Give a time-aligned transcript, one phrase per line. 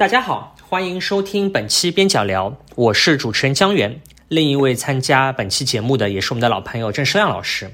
[0.00, 4.00] 大家好，欢迎收听本期边角聊，我是主持人江源。
[4.28, 7.70] 另一位参加本期节目的也是我们的老朋友郑世亮老师。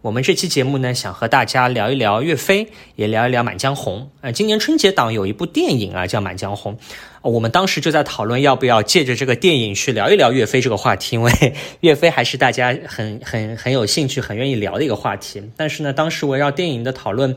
[0.00, 4.00] 我们这期节目呢，想和大家聊一聊岳飞，也聊一聊《满江红》。
[4.22, 6.74] 呃，今年春节档有一部电影啊，叫《满江红》。
[7.22, 15.40] 我们当时就在讨论要不要借着这个电影去聊一聊岳飞这个话题，因为 岳飞还是大家很很很有兴趣、很愿意聊的一个话题。
[15.56, 17.36] 但是呢，当时围绕电影的讨论。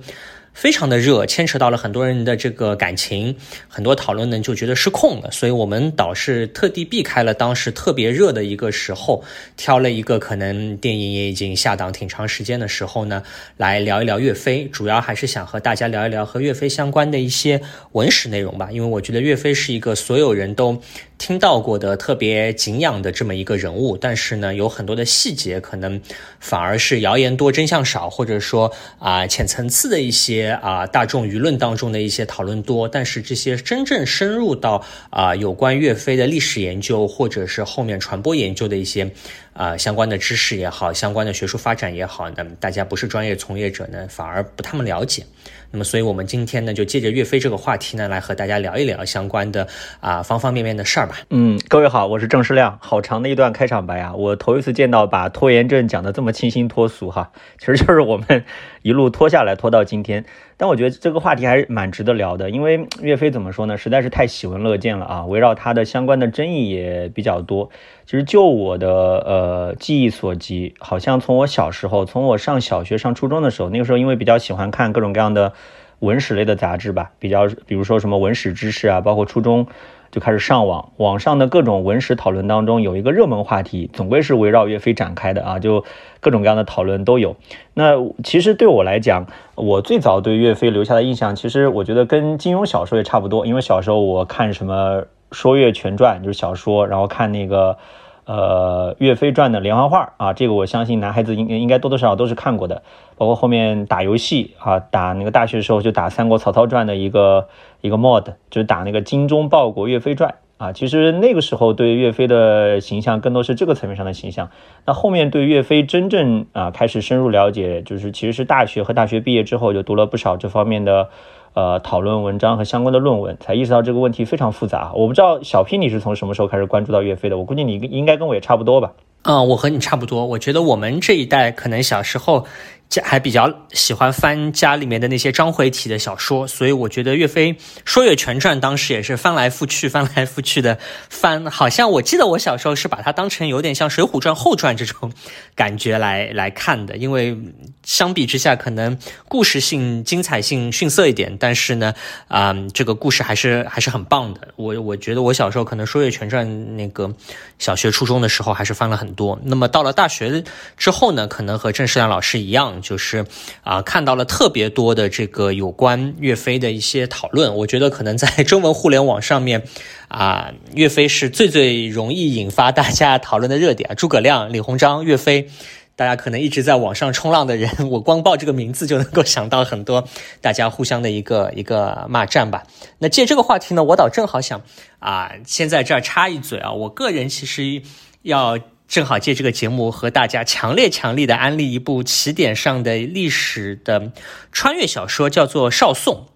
[0.53, 3.35] 非常的热，牵扯到了很多人的这个感情，
[3.67, 9.23] 很多讨论呢就觉得失控了，所以我们导师特地避开了当时特别热的一个时候，
[9.57, 13.23] 挑了一个可能电影也已经下档挺长时间的时候呢，
[13.57, 17.61] 来聊一聊岳飞，主要还是想和大家聊一聊和岳飞相关的一些
[17.93, 20.81] 文史内容吧，因为我觉得岳飞是一个所有人都。
[21.21, 26.01] 听到过的特别敬仰的这么一个人物，但是呢，有很多的细节可能
[26.39, 39.09] 反而是谣言多真相少，或者说啊浅层次的一些啊大众舆论当中的一些讨论多，但是这些真正深入到啊有关岳飞的历史研究或者是后面传播研究的一些
[39.53, 45.23] 啊相关的知识也好，相关的学术发展也好，那么大家不是专业从业者呢，反而不太了解。
[45.71, 49.67] 那么，所以我们今天呢，就借着岳飞这个话题呢，来和大家聊一聊相关的
[50.01, 51.15] 啊方方面面的事儿吧。
[51.29, 52.77] 嗯，各位好，我是郑世亮。
[52.81, 58.43] 好长的一段开场白啊，我头一次见到把拖延症讲的这么清新脱俗哈，其实就是我们
[58.81, 60.25] 一路拖下来拖到今天。
[60.57, 67.71] 但我觉得这个话题还是蛮值得聊的，因为岳飞怎么说呢，实在是太喜闻乐见了啊，围绕他的相关的争议也比较多。
[68.11, 75.53] 其实就我的呃记忆所及，好像从我小时候，从我上小学、上初中的时候，那个时候因为比较喜欢看各种各样的
[75.99, 79.65] 文史类的杂志吧，比较比如说什么文史知识啊，包括初中。
[80.11, 85.85] 就开始上网，网上的各种文史讨论当中有一个热门话题，总归是围绕岳飞展开的啊，就
[86.19, 87.37] 各种各样的讨论都有。
[87.75, 95.01] 那其实对我来讲，我最早对岳飞留下的印象，其实我觉得跟金庸小说也差不多，因为小时候我看什么
[95.31, 97.77] 《说岳全传》就是小说，然后看那个。
[98.23, 102.83] 呃，岳飞传的连环画啊，这个我相信男孩子应应该多多少少都是看过的，
[103.17, 107.47] 包括后面打游戏啊，打那个大学的时候就打三国曹操传的一个
[107.81, 110.71] 一个 mod，就是打那个精忠报国岳飞传啊。
[110.71, 114.49] 其实那个时候对岳飞的形象更多是这个层面上的形象。
[114.85, 121.09] 那后面对岳飞真正啊开始深入了解，就是其实是大学和大学毕业之后就读了不少这方面的。
[121.53, 124.91] 呃，讨论文章和相关的论文，才意识到这个问题非常复杂。
[124.95, 127.37] 我不知道小 P 你是从什么时候开始关注到岳飞的？
[127.37, 128.93] 我估计你应该跟我也差不多吧。
[129.23, 130.25] 嗯，我和你差不多。
[130.25, 132.45] 我觉得我们这一代可能小时候。
[132.91, 137.53] 家还比较喜欢翻家里面的那些章回体的小说，所以我觉得岳飞
[137.85, 140.77] 《说岳全传》当时也是翻来覆去、翻来覆去的
[141.09, 145.09] 翻，好像我记得我小时候是把它当成有点像《水浒传》后传这种
[145.55, 147.37] 感觉来来看的，因为
[147.85, 148.97] 相比之下可能
[149.29, 151.93] 故事性、精彩性逊色一点，但是呢，
[152.27, 154.49] 啊，这个故事还是还是很棒的。
[154.57, 157.09] 我我觉得我小时候可能《说岳全传》那个
[157.57, 160.43] 小学、初中的时候还是翻了很多，那么到了大学
[160.75, 162.80] 之后呢，可能和郑世亮老师一样。
[162.81, 163.25] 就是
[163.63, 167.55] 啊，看到了特别多的这个有关岳飞的一些讨论。
[167.55, 169.63] 我觉得可能在 中文互联网上面
[170.07, 173.93] 啊，岳飞是最最容易引发大家讨论的热点。
[173.95, 175.47] 诸葛亮、李鸿章、岳飞，
[175.95, 180.07] 大家可能一直在网上冲浪的人， 我光报这个名字就能够想到很多
[180.41, 182.63] 大家互相的一个一个骂战吧。
[182.99, 184.61] 那借这个话题呢，我倒正好想
[184.99, 187.81] 啊，先在这儿插一嘴啊，我个人其实
[188.23, 188.57] 要。
[188.91, 194.11] 正好借这个节目和大家强烈强烈的安利一部起点上的历史的
[194.51, 196.27] 穿越小说，叫做《少宋》。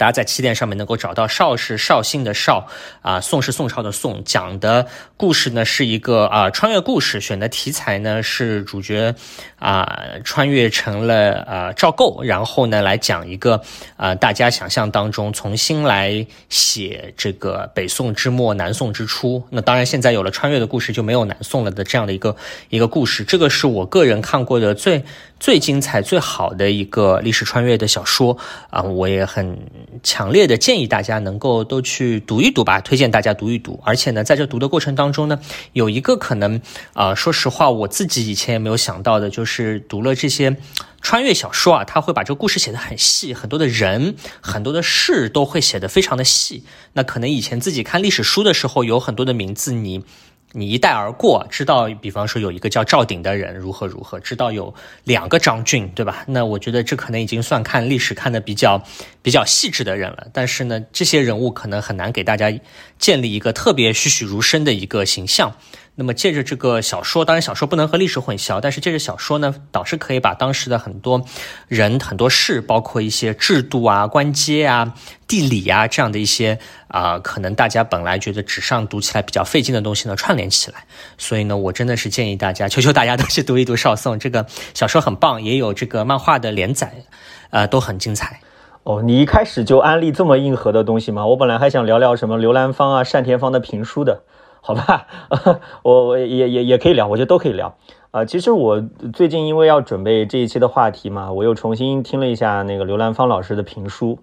[0.00, 2.66] 大家在起点上面能够找到邵是绍兴的邵
[3.02, 4.86] 啊，宋是宋朝的宋，讲的
[5.18, 9.14] 故事呢是一个啊穿越故事，选的题材呢是主角
[9.58, 13.60] 啊穿越成了啊赵构，然后呢来讲一个
[13.98, 19.44] 啊大家想象当中重新来写这个北宋之末南宋之初。
[19.50, 22.34] 那当然现在有了穿越的故事，就没有南宋了的这样的一个
[22.70, 23.22] 一个故事。
[23.22, 25.04] 这个是我个人看过的最
[25.40, 28.38] 最精彩最好的一个历史穿越的小说
[28.68, 29.58] 啊，我也很。
[30.02, 33.78] 强烈的建议大家能够都去读一读吧，推荐大家读一读。
[33.84, 35.38] 而且呢，在这读的过程当中呢，
[35.72, 36.60] 有一个可能
[36.94, 40.56] 啊，说实话，我自己以前也没有想到的，就是读了这些
[41.02, 46.64] 穿越小说啊，他会把这个故事写得很细，很多的人、很多的事都会写得非常的细。
[46.94, 50.04] 那可能以前自己看历史书的时候，有很多的名字你。
[50.52, 54.74] 你一带而过，知道，比方说有一个叫赵鼎的人如何如何，知道有
[55.04, 56.24] 两个张俊，对吧？
[56.26, 58.82] 那我觉得这可能已经算看历史看的比较
[59.22, 60.26] 比较细致的人了。
[60.32, 62.52] 但是呢，这些人物可能很难给大家
[62.98, 65.54] 建立一个特别栩栩如生的一个形象。
[65.96, 71.22] 那么借着这个小说，当然小说不能和历史混淆，但是借着小说呢，倒是可以把当时的很多
[71.68, 74.94] 人、很多事，包括一些制度啊、官阶啊、
[75.28, 76.58] 地理啊这样的一些
[76.88, 80.84] 啊，可能大家本来觉得纸上读起来比较费劲的东西呢，串联起来。
[81.18, 87.04] 所以呢，我真的是建议大家，求求大家都去读一读少宋这个小说，很棒，也有这个漫画的连载，
[87.50, 88.40] 呃，都很精彩。
[88.84, 91.26] 哦，你一开始就安利这么硬核的东西吗？
[91.26, 94.22] 我本来还想聊聊什么刘兰芳啊、单田芳的评书的。
[94.62, 95.06] 好吧，
[95.82, 97.74] 我我也也也可以聊，我觉得都可以聊
[98.10, 98.24] 啊。
[98.24, 98.80] 其实我
[99.12, 104.18] 最近因为要准备这一期的话题嘛，我又重新听了一下那个刘兰芳老师的评书，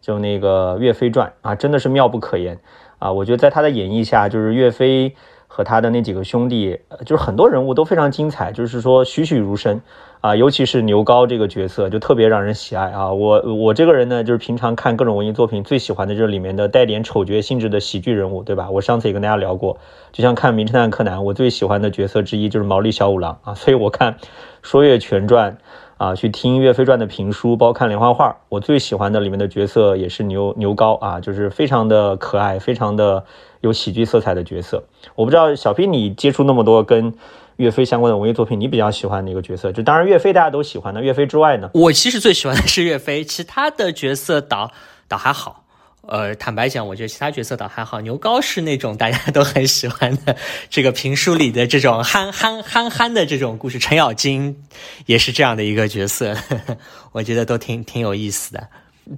[0.00, 2.60] 就那个《岳飞传》啊，真的是妙不可言
[2.98, 3.12] 啊。
[3.12, 5.14] 我觉得在他的演绎下，就是岳飞
[5.48, 9.80] 和他的那几个兄弟，就是很多人物都非常精彩，就是说栩栩如生。
[10.20, 13.10] 啊，尤其是牛皋这个角色就特别让人喜爱啊！
[13.10, 18.68] 我我这个人呢，就是平常看各种文艺作品，最喜欢的就是里面的带点丑角性质的喜剧人物，对吧？
[18.70, 19.78] 我上次也跟大家聊过，
[20.12, 23.54] 就像看《名侦探柯南》，我最喜欢的角色之一就是毛利小五郎啊！
[23.54, 24.12] 所以我看
[24.60, 25.52] 《说岳全传》
[25.96, 33.24] 啊，去听《岳飞传》的评书，包括看连环画，我最喜欢的里面的角色也是牛牛皋啊，就是非常的可爱，非常的
[33.62, 34.84] 有喜剧色彩的角色。
[35.14, 37.14] 我不知道小 P 你接触那么多跟。
[37.60, 39.70] 岳飞相关的文艺作品，你比较喜欢哪个角色？
[39.70, 41.70] 就当然岳飞大家都喜欢那岳飞之外呢？
[41.74, 44.72] 我其实最喜欢的是岳飞，其他的角色倒
[45.06, 45.62] 倒还好。
[46.08, 48.00] 呃，坦白讲，我觉得其他角色倒还好。
[48.00, 50.34] 牛皋是那种大家都很喜欢的，
[50.70, 53.78] 这个评书里的这种 憨憨憨憨的这种故事。
[53.78, 54.56] 程咬金
[55.04, 56.34] 也是这样的一个角色，
[57.12, 58.66] 我觉得都挺挺有意思的。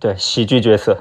[0.01, 0.99] 对，喜剧角色。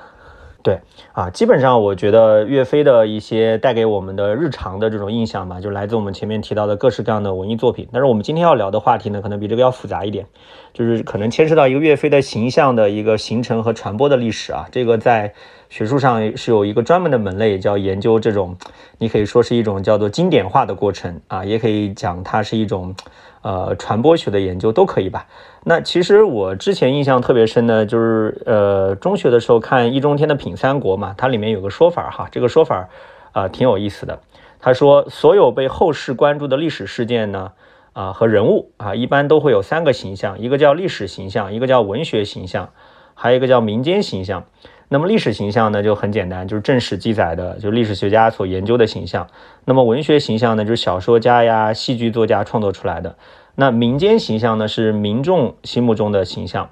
[0.64, 0.80] 对
[1.14, 7.90] 啊，基本上我觉得岳飞的一些带给我们的日常的这种印象吧，就来自我们前面提到的各式各样的文艺作品。
[7.92, 10.28] 但是我们今天要聊的话题呢，可能比这个要复杂一点，
[10.74, 14.68] 就是可能牵涉到一个岳飞的形象的一个形成和传播的历史啊。
[14.72, 15.34] 这个在
[15.70, 18.56] 学术上是有一个专门的门类，叫研究这种，
[18.98, 22.96] 你可以说是一种叫做经典化的过程啊，也可以讲它是一种。
[23.44, 25.26] 呃，传播学的研究都可以吧？
[25.64, 32.88] 那其实我之前印象特别深的，就是呃，中学的时候看易中天的《品三国》嘛，它里面有个说法哈，这个说法
[33.32, 34.20] 啊挺有意思的。
[34.60, 37.52] 他说，所有被后世关注的历史事件呢，
[37.94, 42.70] 啊和人物啊，一般都会有三个形象，一个叫历史形象，一个叫文学形象，
[43.14, 44.46] 还有一个叫民间形象。
[44.88, 49.28] 那么历史形象呢就很简单，就是正史记载的，就历史学家所研究的形象。
[49.64, 53.16] 那么文学形象呢，就是小说家呀、戏剧作家创作出来的。
[53.56, 56.70] 那民间形象呢，是民众心目中的形象。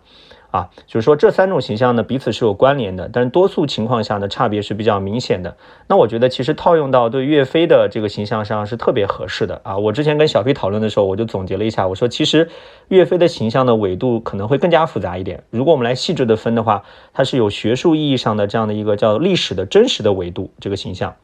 [0.51, 5.55] 啊，就是说这三种形象呢彼此是有关联的，但是多数情况下呢差别是比较明显的。
[5.87, 9.77] 那我觉得其实套用到对岳飞的这个形象上是特别合适的啊。
[9.77, 12.49] 我之前跟小飞讨论的时候，我就总结了一下，我说其实
[12.87, 15.43] 岳飞的形象的纬度可能会更加复杂一点。
[15.51, 16.81] 如果我们来细致的分的话，
[17.13, 21.15] 它是有学术意义上的这样的一个叫历史的真实的纬度这个形象，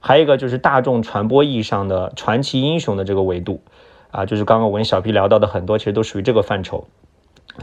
[0.00, 3.60] 还有一个就是大众传播意义上的传奇英雄的这个纬度
[4.10, 6.88] 啊，就是刚刚我跟小 P 聊到的很多，其实都属于这个范畴。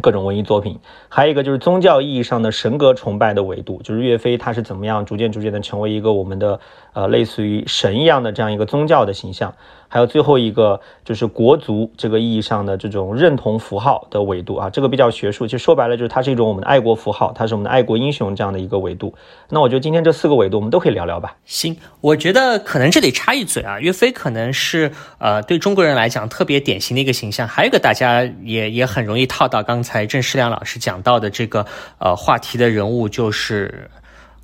[0.02, 6.60] 各种文艺作品，还有一个就是宗教意义上的神格崇拜的维度，就是岳飞他是怎么样逐渐逐渐的成为一个我们的
[6.94, 9.54] 呃类似于神一样的这样一个宗教的形象。
[9.90, 19.14] 还有最后一个就是国足这个意义上的这种认同符号的维度啊，这个比较学术，其实说白了就是它是一种我们的爱国符号，它是我们的爱国英雄这样的一个维度。
[19.50, 21.36] 那我觉得今天这四个维度我们都可以聊聊吧。
[21.44, 31.66] 行，我觉得可能这里插一嘴啊，岳飞可能是呃对中国人来讲特别典型的一个形象，还有一个大家也也很容易套到刚才郑世亮老师讲到的这个
[31.98, 33.90] 呃话题的人物就是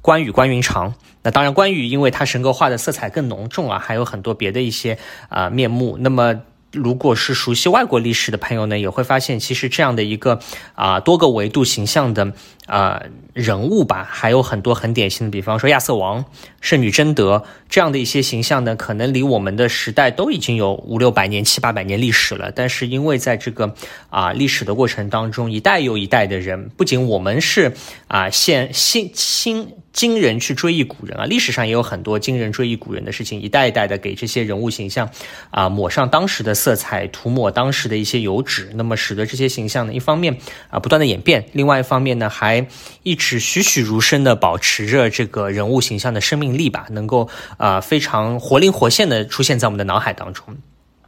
[0.05, 0.93] 关羽关云长。
[1.23, 5.97] 那当然，关羽因为他神格化的色彩更浓重啊，还有很多别的一些啊面目。
[5.99, 6.41] 那么。
[6.71, 10.41] 如果是熟悉外国历史的朋友呢，也会发现，其实这样的一个
[10.73, 12.33] 啊多个维度形象的
[12.65, 16.25] 啊人物吧，还有很多很典型的，比方说亚瑟王、
[16.59, 22.51] 圣女贞德这样的一些形象呢，可能离我们的时代都已经有五六百年、七八百年历史了。
[22.51, 23.73] 但是因为在这个
[24.09, 27.73] 啊历史的过程当中，一代又一代的人，不仅我们是
[28.09, 35.09] 啊现新新今人去追忆古人啊，历史上也有很多今人追忆古人的事情，一代一代的给这些人物形象
[35.51, 36.53] 啊抹上当时的。
[36.65, 40.35] 色彩涂抹当时的一些油脂，那么使得这些形象呢，一方面
[40.71, 42.65] 啊不断的演变，另外一方面呢，还
[43.03, 50.43] 一直栩栩如生的保持着这个人物形象的生命力吧，能够啊非常活灵活现的出现在我们的脑海当中。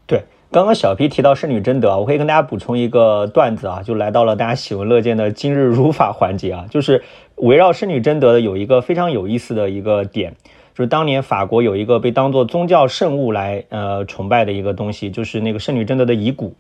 [0.06, 7.04] 对，刚刚小 P 提到圣女贞德，我可以跟大家补充一个段子啊，就来到了大家喜闻乐见的今日如法环节啊，就是
[7.36, 10.36] 围绕圣女贞德的有一个非常有意思的一个点。
[10.74, 16.56] 就是当年法国有一个被当做宗教圣物来呃崇拜的一个东西，就是那个圣女贞德的遗骨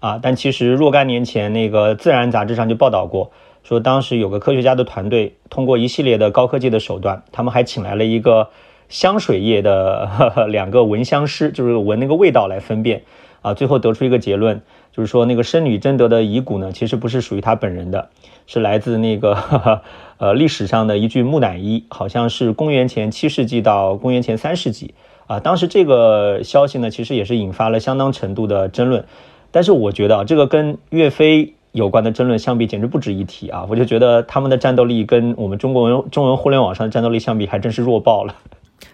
[0.00, 0.18] 啊。
[0.22, 3.30] 但其实若干年前，那个《自然》杂志上就报道过，
[3.62, 8.48] 说当时有个科学家的团队通过一系列的高科技的手段，他们还请来了一个
[8.88, 10.08] 香水液的
[10.48, 13.02] 两个闻香师，就是闻那个味道来分辨
[13.42, 18.10] 啊，最后得出一个结论，就是说那个僧侣贞德的遗骨呢，其实不是属于他本人的，
[18.46, 19.82] 是来自那个
[20.18, 24.94] 呃历史上的一具木乃伊，好像是公元前七世纪到公元前三世纪
[25.26, 25.40] 啊。
[25.40, 29.04] 当时这个消息呢，其实也是引发了相当程度的争论，
[29.50, 31.54] 但是我觉得啊，这个跟岳飞。
[31.72, 33.66] 有关的争论相比简直不值一提啊！
[33.68, 38.34] 我就觉得他们的战斗力跟我们中国文中文互联网上的战斗力相比，还真是弱爆了。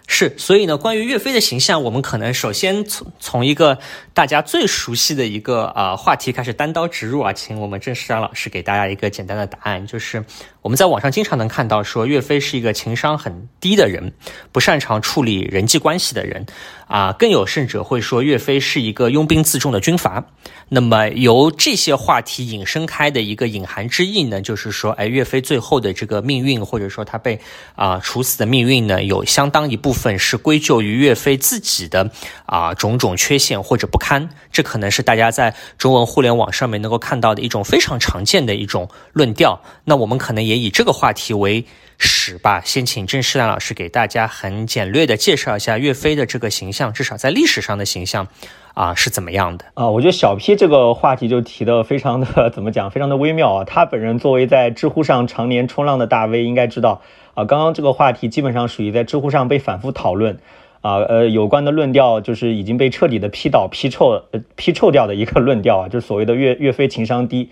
[0.07, 3.79] 是，所以呢，关于岳飞的形象，我们可能首先从从一个
[4.13, 10.23] 大家最熟悉的一个啊话题开始单刀直入啊，请我们郑世章老师给大家一个简单的答案，就是
[10.65, 14.13] 我们在网上经常能看到说岳飞是一个情商很低的人，
[14.51, 16.47] 不擅长处理人际关系的人。
[16.87, 20.25] 啊，更有甚者会说岳飞是一个拥兵自重的军阀。
[20.69, 27.39] 那么由这些话题引申开的一个隐含之意呢，就是说，哎，岳飞最后的这个命运，或者说他被
[27.75, 32.11] 啊处死的命运呢，有相当一部分是归咎于岳飞自己的
[32.45, 34.29] 啊种种缺陷或者不堪。
[34.51, 39.61] 这可能是大家在中文互联网上面能够看到的一种非常常见的一种论调。
[39.85, 41.65] 那我们可能也以这个话题为。
[41.97, 48.27] 始吧，先请郑世亮老师给大家很简略的介绍一下岳飞的这个形象，至少在历史上的形象
[48.73, 49.89] 啊是怎么样的啊？
[49.89, 53.63] 我觉得小 P 这个话题就提的非常的怎么讲，非常的微妙啊。
[53.63, 57.01] 他本人作为在知乎上常年冲浪的大 V，应该知道
[57.33, 60.37] 啊，刚刚这个话题基本上属于在知乎上被反复讨论
[60.81, 64.21] 啊，呃，有关的论调就是已经被彻底的批倒、批臭、
[64.57, 67.51] 批臭掉的一个论调啊，就是所谓的岳岳飞情商低。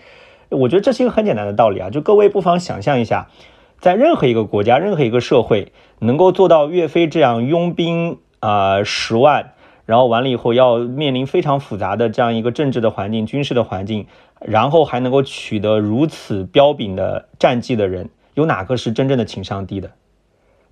[0.53, 3.27] 我觉得这是一个很简单的道理啊，就各位不妨想象一下。
[3.79, 9.51] 在任何一个国家、任何一个社会，能够做到岳飞这样拥兵啊十万，
[9.85, 14.07] 然后完了以后要面临非常复杂的这样一个政治的环境、军事的环境，
[14.39, 19.91] 然后还能够取得如此彪炳的战绩的人，有哪个是真正的情商低的？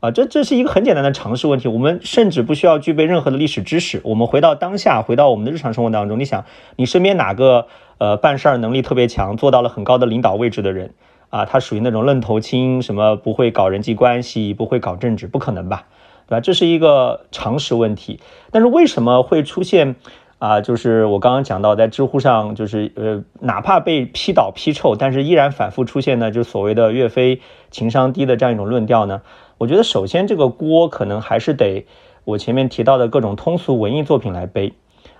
[0.01, 1.67] 啊，这这是一个很简单的常识问题。
[1.67, 4.01] 我们甚至不需要具备任何的历史知识。
[4.03, 6.43] 我们回到当下，回到我们的日常生活当中，你想，
[6.75, 7.67] 你身边哪个
[7.99, 10.95] 呃办事儿能力特别强、做到了很高的领导位置的人？
[11.29, 15.85] 啊，他属于那种愣头青，什么不会搞人际关系，不会搞政治，不可能吧，
[16.27, 16.39] 对吧？
[16.41, 18.19] 这是一个常识问题。
[18.49, 19.95] 但是为什么会出现
[20.39, 20.61] 啊？
[20.61, 27.39] 就是我刚刚讲到，在知乎上，就是呃，哪怕被批倒批臭，但是依然反复出现呢，就所谓的岳飞
[27.69, 29.21] 情商低的这样一种论调呢？
[29.61, 31.85] 我觉得首先这个锅可能还是得
[32.23, 34.73] 我前面提到的各种通俗文艺作品来背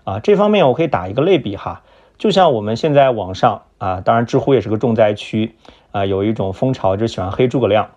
[0.03, 0.19] 啊。
[0.19, 1.83] 这方面我可以打一个类比哈，
[2.17, 5.53] 就像我们现在网上啊，当然知乎也是个重灾区。
[5.91, 7.91] 啊，有一种风潮就喜欢黑诸葛亮。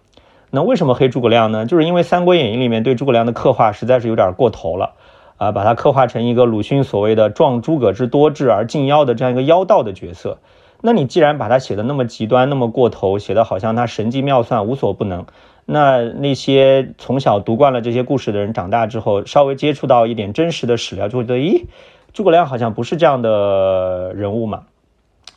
[0.51, 1.65] 那为什么黑诸葛亮呢？
[1.65, 4.93] 就是因为《三国演义》里面对诸葛亮的刻画实在是有点过头了
[5.39, 10.37] 啊，把他刻画成一个鲁迅所谓的“壮诸葛之多智而近妖”的这样一个妖道的角色。
[10.83, 15.25] 那你既然把他写的那么极端、那么过头，写的好像他神机妙算、无所不能，
[15.67, 21.65] 那那些从小读惯了这些故事的人，长大之后稍微接触到一点真实的史料，就会觉得，咦，
[22.13, 24.65] 诸葛亮好像不是这样的人物嘛，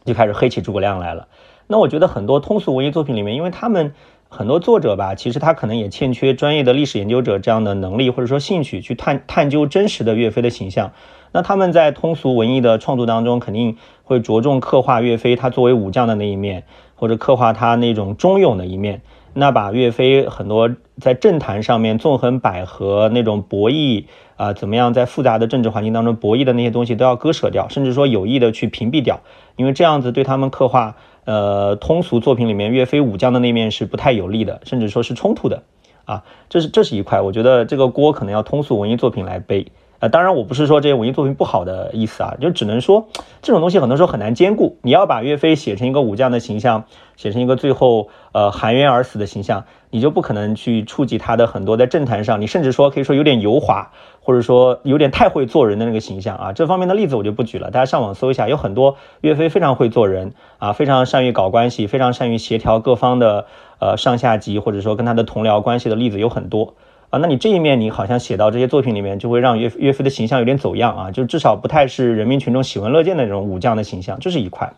[0.04, 1.28] 就开始黑起诸葛亮来了。
[1.68, 3.94] 那我觉得很多通俗文艺作品里面，因为他们
[4.28, 10.92] 很多作者吧，其实他可能也欠缺专业的历史研究者这样的能力或者说兴趣去探探究真实的岳飞的形象。
[11.32, 16.64] 那他们在通俗文艺的创作当中，肯定会着重刻画岳飞他作为武将的那一面，
[16.96, 19.02] 或者刻画他那种忠勇的一面。
[19.40, 29.20] 那把岳飞很多在政坛上面纵横捭阖那种博弈啊，怎么样在复杂的政治环境当中博弈的那些东西都要割舍掉，甚至说有意的去屏蔽掉，
[29.56, 30.96] 因为这样子对他们刻画。
[31.26, 35.64] 呃，通俗作品里面岳飞武将的那面是不太有利的，甚至说是冲突的，
[36.06, 39.68] 啊，这是这是一块，我觉得这个锅可能要通俗文艺作品来背。
[40.00, 43.08] 呃，当然我不是说这些文艺作品不好的意思啊，就只能说
[43.42, 44.78] 这种东西很多时候很难兼顾。
[44.84, 46.84] 你要把岳飞写成一个武将的形象，
[47.16, 56.54] 写成一个最后呃含冤而死的形象，你就不可能去触及他的很多在政坛上，你甚至说可以说有点油滑，或者说有点太会做人的那个形象啊。
[56.54, 63.48] 这方面的例子我就不举了，大家上网搜一下，有很多岳飞非常会做人啊，非常善于搞关系，非常善于协调各方的
[63.80, 66.76] 呃上下级，或者说跟他的同僚关系的例子有很多。
[67.10, 74.74] 啊，那你这一面你好像写到这些作品里面，就会让岳岳飞的形象有点走样啊，就至少不太是人民群众喜闻乐见的那种武将的形象，这是一块。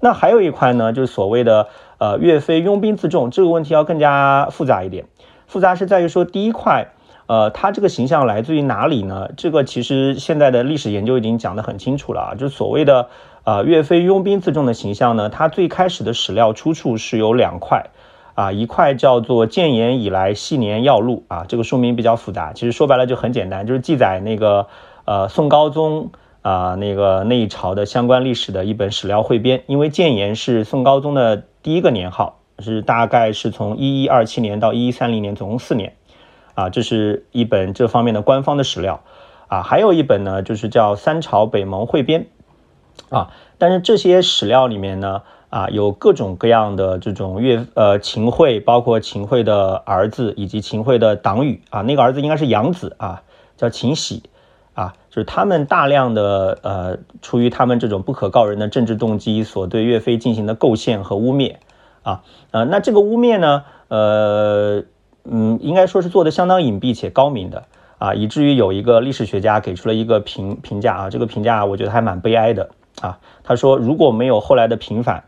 [0.00, 5.04] 那还有一块呢，就是所谓的呃岳飞拥兵自重这个问题要更加复杂一点。
[5.46, 6.88] 复杂是在于说，第一块，
[7.26, 9.28] 呃，他这个形象来自于哪里呢？
[9.36, 13.10] 这个其实现在的历史研究已经讲得很清楚了啊，就是所谓的
[13.44, 17.90] 呃岳飞拥兵自重的形象呢，它最开始的史料出处是有两块。
[18.40, 24.66] 啊，一块叫做《建炎以来系年要录》啊，这个书名比较复杂，其实说白了就很简单，就是记载那个
[25.04, 29.62] 呃宋高宗啊那个那一朝的相关历史的一本史料汇编。
[29.66, 35.92] 因为建炎是宋高宗的第一个年号，是大概是从一一二七年到一一三零年，总共四年
[36.54, 39.02] 啊，这是一本这方面的官方的史料
[39.48, 42.26] 啊，还有一本呢，就是叫《三朝北盟汇编》
[43.14, 45.20] 啊，但是这些史料里面呢。
[45.50, 53.22] 啊，有各种各样的这种岳呃秦桧，包括秦桧的儿子以及秦桧的党羽啊，那个儿子应该是养子啊，
[53.56, 54.22] 叫秦喜
[54.74, 61.56] 啊，就是他们大量的呃，出于他们这种不可告人的政治动机，所对岳飞进行的构陷和污蔑
[62.04, 64.84] 啊，呃，那这个污蔑呢，呃，
[65.24, 67.64] 嗯，应该说是做的相当隐蔽且高明的
[67.98, 75.24] 啊，以至于有一个历史学家给出了一个评评价啊，这个评价我觉得还蛮悲哀的啊，他说如果没有后来的平反。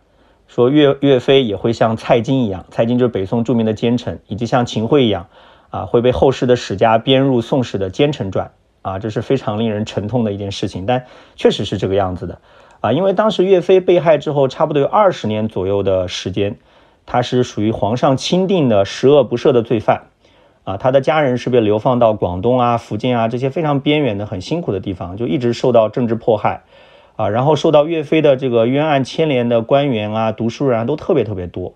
[0.54, 5.28] 说岳岳飞也会像蔡京一样，蔡京就是北宋著名的奸臣，以及像秦桧一样，
[5.70, 8.50] 啊，会被后世的史家编入《宋史》的奸臣传，
[8.82, 10.84] 啊，这是非常令人沉痛的一件事情。
[10.84, 11.06] 但
[11.36, 12.38] 确实是这个样子的，
[12.82, 16.58] 啊，因为当时岳飞被害之后，差不多有二十年左右的时间，
[17.06, 20.02] 他是属于皇上钦定的十恶不赦的罪犯，
[20.64, 26.64] 啊，他的家人是被流放到广东啊、福建啊这些非常边远的、很辛苦的地方，就一直受到政治迫害。
[27.16, 31.74] 啊，然后受到岳飞的这个冤案牵连的官员啊、读书人啊都特别特别多，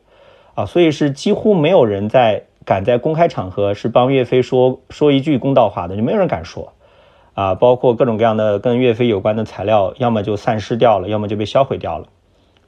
[0.55, 6.73] 啊，所以是几乎没有人在敢在公开场合是帮岳飞说说一句公道话的，就没有人敢说，
[7.35, 12.07] 啊，包括各种各样的跟岳飞有关的材料，要么就散失掉了，要么就被销毁掉了，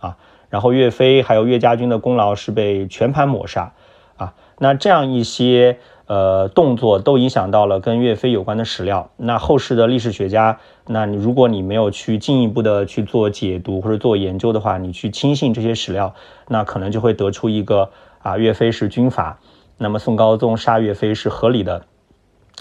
[0.01, 0.17] 啊，
[0.51, 3.73] 然后岳飞还有岳家军的功劳是被全盘抹杀，
[4.17, 5.79] 啊，那这样一些。
[6.09, 9.11] 呃，动作都影响到了跟岳飞有关的史料。
[9.19, 16.15] 那后世的历史学家，那你如果你没有去进一步的去做解读或者做研究的话，你去轻信这些史料，
[16.49, 17.91] 那可能就会得出一个
[18.23, 19.39] 啊，岳飞是军阀，
[19.77, 21.83] 那么宋高宗杀岳飞是合理的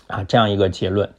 [0.08, 1.10] 啊这样一个结论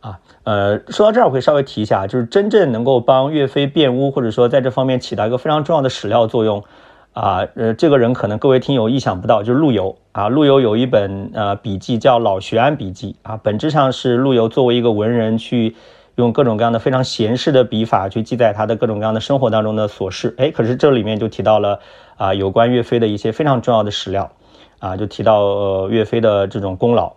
[0.00, 0.18] 啊。
[0.42, 6.64] 呃，说到这儿，我会稍微提一下，就是真正能够帮岳飞辩污，或者说在这方面起到一个非常重要的史料作用。
[7.16, 10.28] 啊，呃，这个人可能各位听友意想不到，就是陆游啊。
[10.28, 15.74] 陆游有一本呃笔记叫《老学庵笔记》啊，本质上是陆游作为一个文人去
[16.16, 20.34] 用各种各样的非常闲适的笔法去记载他的各种各样的生活当中的琐事。
[20.36, 21.80] 哎，可是这里面就提到了
[22.18, 24.30] 啊有关岳飞的一些非常重要的史料
[24.78, 27.14] 啊，就提到呃岳飞的这种功劳。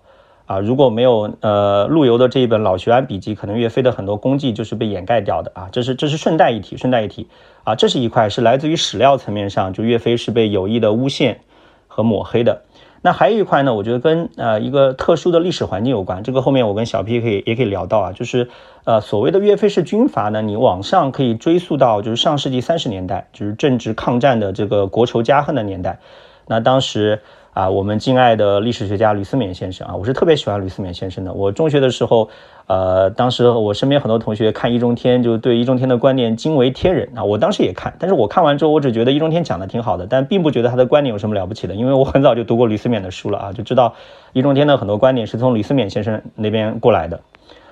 [0.49, 5.69] 啊，如果没有呃陆游的这一本《老学庵笔记》，可能岳飞的很多功绩就是被掩盖掉的啊。
[5.71, 7.27] 这是这是顺带一提，顺带一提
[7.63, 11.41] 啊，这是一块是来自于史料层面上，就岳飞是被有意的诬陷
[11.88, 12.63] 和抹黑的。
[13.03, 18.49] 那还有一块呢，我觉得跟呃一个特殊的历史环境有关，这个后面我跟小 P 可以也可以聊到啊，就是
[18.85, 25.99] 呃所谓的岳飞是军阀呢，你往上可以追溯到就是上世纪三十年代，就是正值抗战的这个国仇家恨的年代，
[26.47, 27.21] 那当时。
[27.60, 31.34] 啊，我们敬爱的历史学家吕思勉先生啊，我是特别喜欢吕思勉先生的。
[31.34, 32.30] 我中学的时候，
[32.67, 37.22] 呃，当时我身边很多同学看易中天，就对易中天的观点惊为天人啊。
[37.22, 43.93] 我当时也看，但是我看完之后，我只觉得易中天讲的挺好的，但并不觉得他的观点有什么了不起的，因为我很早就读过吕思勉的书了啊，就知道
[44.32, 47.19] 易中天的很多观点是从吕思勉先生那边过来的。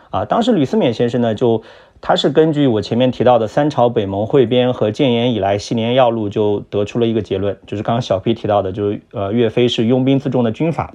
[0.09, 1.63] 啊，当时吕思勉先生呢就。
[2.01, 10.93] 他是根据我前面提到的三朝北盟汇编和建炎以来系年要录，就得出了一个结论，就是刚刚小 P 提到的，就是呃岳飞是拥兵自重的军阀。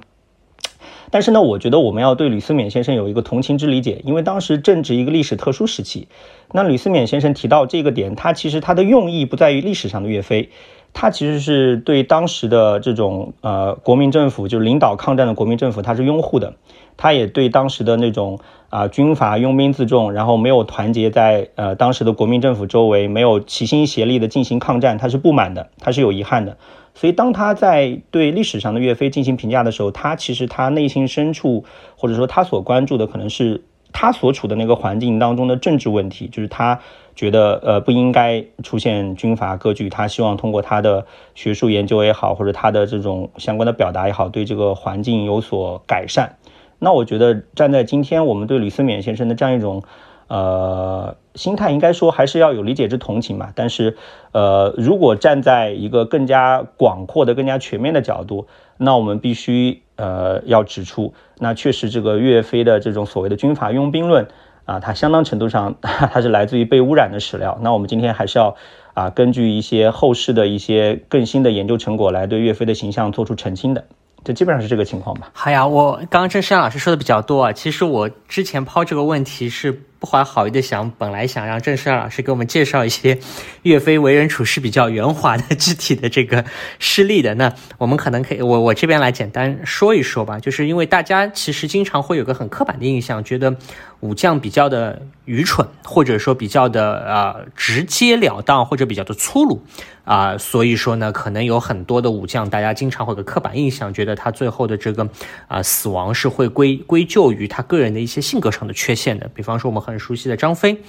[1.11, 6.07] 但是呢，我觉得我们要对吕思勉先生有一个同情之理解，因为当时正值一个历史特殊时期。
[6.51, 10.49] 那吕思勉先生提到这个点，他其实他的用意不在于历史上的岳飞，
[10.91, 16.55] 他其实是对当时的这种呃国民政府，就是领导抗战的国民政府，他是拥护的。
[16.95, 18.39] 他也对当时的那种
[18.73, 26.57] 啊军阀拥兵自重，然后没有团结在呃当时的国民政府周围，没有齐心协力的进行抗战，他是不满的，他是有遗憾的。
[26.95, 31.63] 所以当他在对历史上的岳飞进行评价的时候，他其实他内心深处
[31.95, 36.79] 或者说他所关注的可能是他所处的那个环境当中的政治问题，就是他
[37.15, 41.05] 觉得呃不应该出现军阀割据，他希望通过他的
[41.35, 46.37] 学术研究也好，或者他的这种相关的表达也好，对这个环境有所改善。
[46.83, 49.81] 那我觉得站在今天，我们对吕思勉先生的这样一种，
[50.27, 53.53] 呃，心态，应该说还是要有理解之同情嘛。
[53.55, 53.95] 但是，
[54.33, 64.27] 呃，如果站在一个更加广阔的、更加全面的角度，那我们必须呃要指出，那确实这个岳飞的这种所谓的军阀拥兵论
[64.65, 67.57] 啊，它相当程度上 它是来自于被污染的史料。
[67.61, 68.55] 那我们今天还是要
[68.93, 73.85] 啊，根据一些后世的一些更新的研究成果来对岳飞的形象做出澄清的。
[74.23, 75.29] 就基本上是这个情况吧。
[75.33, 77.51] 好呀，我刚刚郑山老师说的比较多啊。
[77.51, 83.17] 其实我之前抛这个问题是不怀好意的想，本来想让郑世老师给我们介绍一些
[83.61, 86.43] 岳飞为人处事比较圆滑的具体的这个
[86.77, 90.37] 事例的，那我们可能可以，我我这边来简单说一说吧。
[90.41, 93.55] 就是因为大家其实经常会有个很刻板的印象，觉得
[94.01, 99.63] 武将比较的愚蠢，或者说比较的呃直截了当，或者比较的粗鲁。
[100.03, 105.07] 啊，所以说呢，可能有很多的武将，大家经常会有个刻板印象，觉得他最后的这个
[105.47, 109.29] 啊死亡是会归归咎于他个人的一些性格上的缺陷的。
[109.33, 110.81] 比方说我们很很熟悉的张飞，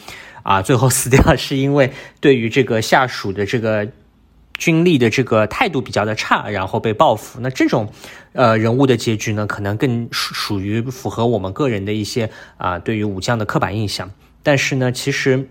[0.42, 3.86] 啊，最后死掉是因为对于这个下属的这个
[4.56, 7.40] 军力的这个态度比较的差，然后被报复。
[7.40, 7.92] 那这种
[8.32, 14.10] 呃人物的结局呢，可能更属属于符合我们个人的一些啊对于武将的刻板印象。
[14.42, 15.48] 但是呢，其实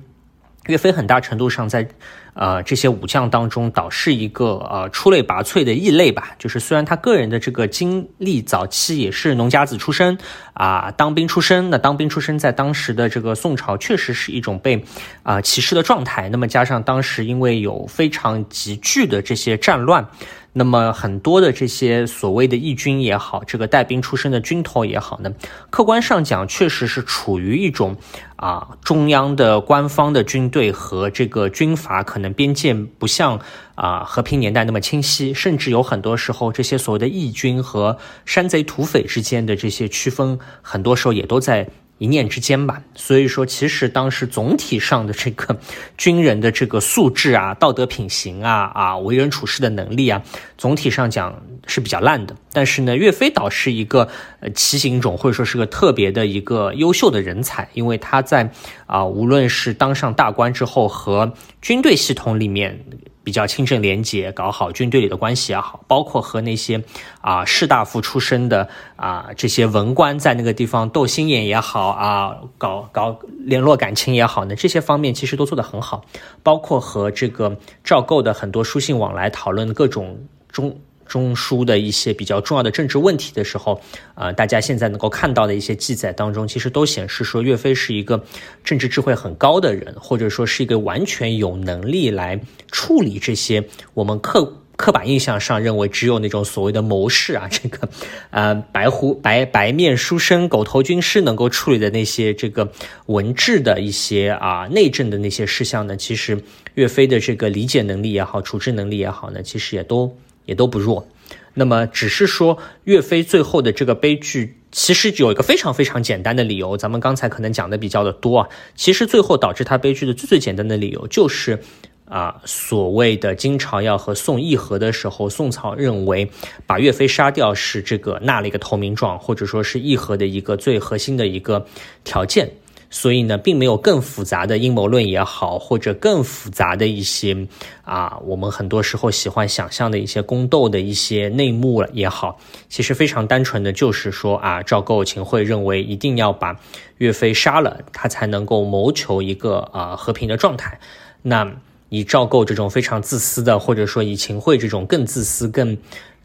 [0.66, 1.88] 岳飞很大程度上在。
[2.34, 6.36] 呃，这些武将当中，倒是一个呃出类拔萃的异类吧。
[6.40, 10.18] 就是虽然他个人的这个经历，早期也是农家子出身
[10.54, 11.70] 啊，当兵出身。
[11.70, 14.84] 那当兵出身，在当时的这个宋朝，确实是一种被
[15.24, 16.30] 啊歧视的状态。
[16.30, 20.08] 那么加上当时因为有非常急剧的这些战乱。
[20.56, 25.32] 那么很多的这些所谓的义军也好，这个带兵出身的军头也好呢，
[25.72, 27.98] 客观上讲确实是处于一种
[28.36, 33.40] 啊中央的官方的军队和这个军阀可能能边界不像
[33.76, 41.70] 啊和平年代那么清晰，甚至有很多时候这些所谓的义军和山贼土匪之间的这些区分，很多时候也都在。
[42.00, 45.58] 一念之间吧，所以说其实当时总体上的这个
[45.98, 50.22] 军人的这个素质啊、道德品行啊、啊为人处事的能力啊，
[50.58, 52.36] 总体上讲是比较烂的。
[52.52, 54.10] 但是呢，岳飞倒是一个
[54.42, 58.52] 呃奇形种，或者说是个特别的一个优秀的人才，因为他在
[58.86, 62.86] 啊无论是当上大官之后和军队系统里面。
[63.24, 66.84] 比较清正廉洁，搞好军队里的关系也好，包括和那些
[67.22, 76.04] 啊士大夫出身的啊这些文官在那个地方斗心眼也好啊，搞搞联络感情也好呢，这些方面其实都做得很好。
[76.44, 80.78] 包括和这个赵构的很多书信往来，讨论各种中。
[81.06, 83.82] 中枢的一些比较重要的政治问题的时候，
[84.16, 88.24] 呃，大家现在能够看到的一些记载当中，其实都显示说岳飞是一个
[88.64, 92.40] 政治智慧很高的人，或者说是一个完全有能力来
[92.72, 93.64] 处理这些
[93.94, 97.88] 我们刻刻板印象上认为只有那种所谓的谋士啊，这个
[98.32, 102.72] 呃白胡白白面书生狗头军师能够处理的那些这个
[103.06, 110.18] 文治的一些啊内政的那些事项呢，其实岳飞的这个理解能力也好，处置能力也好呢，其实也都。
[110.46, 111.08] 也都不弱，
[111.54, 118.50] 那么只是说岳飞最后的这个悲剧，其实有一个非常非常简单的理由，咱们刚才可能讲的比较的多啊。
[118.76, 121.60] 其实最后导致他悲剧的最最简单的理由，就是
[122.06, 126.30] 啊，所谓的金朝要和宋议和的时候，宋朝认为
[126.68, 131.66] 把岳飞杀掉是这个纳了一个投名状，或者说是议和的一个最核心的一个
[132.04, 132.52] 条件。
[132.96, 137.36] 所以呢，并没有更复杂的阴谋论也好，或者更复杂的一些
[137.82, 142.38] 啊，我们很多时候喜欢想象的一些宫斗的一些内幕了也好，
[142.70, 146.56] 其实非常单纯的就是说啊，赵构、秦桧认为一定要把
[147.00, 150.80] 岳飞杀了，他才能够谋求一个啊和平的状态。
[151.24, 151.52] 那
[151.90, 155.76] 以赵构这种非常自私的，或者说以秦桧这种更自私、更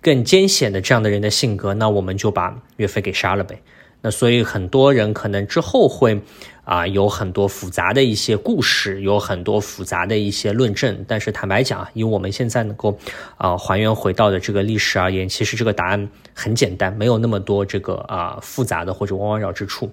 [0.03, 3.59] 更艰险的这样的人的性格，那我们就把岳飞给杀了呗。
[4.01, 6.21] 那所以很多人可能之后会。
[6.69, 11.03] 啊，有很多复杂的一些故事，有很多复杂的一些论证。
[11.09, 12.99] 但是坦白讲，以我们现在能够
[13.39, 19.91] 啊还原回到的这个历史而言，其实这个答案很简单，没有那么多这个啊复杂的或者弯弯绕之处。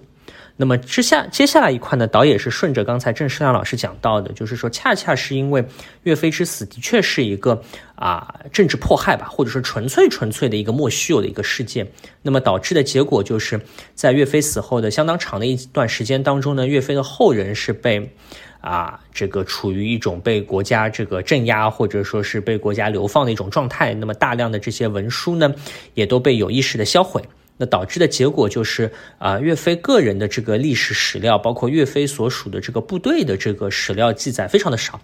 [0.58, 5.62] 那么之下接下来一块呢，导演是顺着刚才郑世亮老师讲到的，就是说，恰恰是因为
[6.04, 7.62] 岳飞之死的确是一个
[7.94, 11.86] 啊政治迫害吧，或者说纯粹纯粹的一个莫须有的一个事件，
[12.22, 13.60] 那么导致的结果就是
[13.94, 18.10] 在岳飞死后的相当长的一段时间当中呢，岳飞的后人是被
[18.62, 25.54] 啊这个处于一种被国家这个镇压或者说是被国家流放的一种状态，那么大量的这些文书呢，
[25.92, 27.22] 也都被有意识的销毁。
[27.58, 35.00] 那导致的结果就是啊，岳飞个人的这个历史史料，包括岳飞所属的这个部队的这个史料记载非常的少。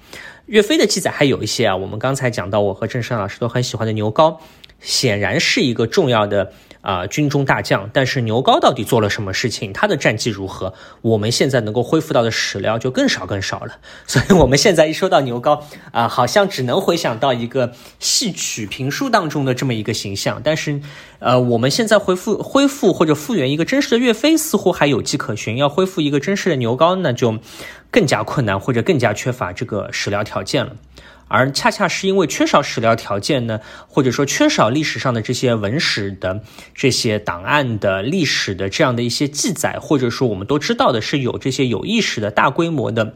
[0.46, 4.36] 岳飞的记载还有一些啊，我们刚才讲到，我和郑山老师都很喜欢的牛皋，
[4.82, 6.52] 显然是一个重要的。
[6.82, 9.72] 啊，军中大将，但是牛皋到底做了什么事情？
[9.72, 10.74] 他的战绩如何？
[11.02, 13.78] 我们现在能够恢复到的史料就更少更少了。
[14.04, 20.40] 所以，我们现在一说到牛皋啊，好像只能回想到一个戏曲评书当中的这么一个形象。
[20.42, 20.80] 但是，
[21.20, 25.56] 呃，我们现在恢复恢复或者复原一个真实的岳飞，似乎还有迹可循。
[25.56, 27.38] 要恢复一个真实的牛皋，那就
[27.92, 30.72] 更加困难，或者更加缺乏这个史料条件了。
[31.32, 36.42] 而恰恰是因为缺少史料条件呢，或者说缺少历史上的这些文史的
[36.74, 43.14] 这些档案的历史的这样的一些记载，或者说我们都知道的是有这些有意识的大规模的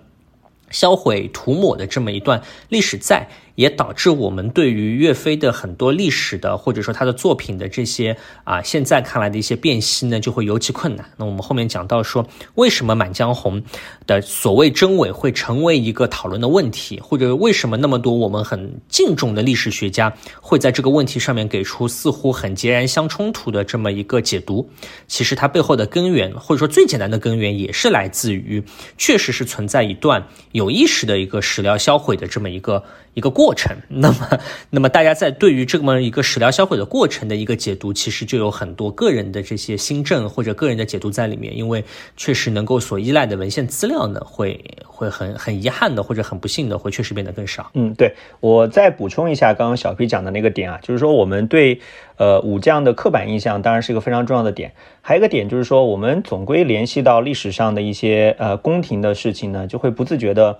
[0.71, 3.29] 销毁涂抹的这么一段历史在。
[3.57, 11.05] 也导致我们对于岳飞的很多历史的，或者说他的作品的这些啊，现在看来的一些辨析呢，就会尤其困难。
[11.17, 13.61] 那我们后面讲到说，为什么《满江红》
[14.07, 24.69] 的所谓真伪会成为一个讨论的问题，或者为什么那么多我们很敬重的历史学家会在这个问题上面给出似乎很截然相冲突的这么一个解读？
[25.09, 28.63] 其实它背后的根源，或者说最简单的根源，也是来自于
[28.99, 32.85] 确实是存在一段有意识的一个史料销毁的这么一个。
[33.17, 34.29] 一个过程，那么，
[34.69, 41.83] 那么大家在对于这么一个史料销毁的过程的一个解读，其实就有很多个人的这些新政或者个人的解读在里面，因为
[42.15, 47.71] 确实能够所依赖的文献资料呢，会会很很遗憾的或者很不幸的，会确实变得更少。
[47.73, 51.81] 嗯，对我再补充一下刚刚小 P 讲的那个点啊，就是说我们对
[52.19, 60.59] 呃武将的刻板印象当然是一个非常重要的点，还有一个点就是说我们总归联系到历史上的一些呃宫廷的事情呢，就会不自觉的。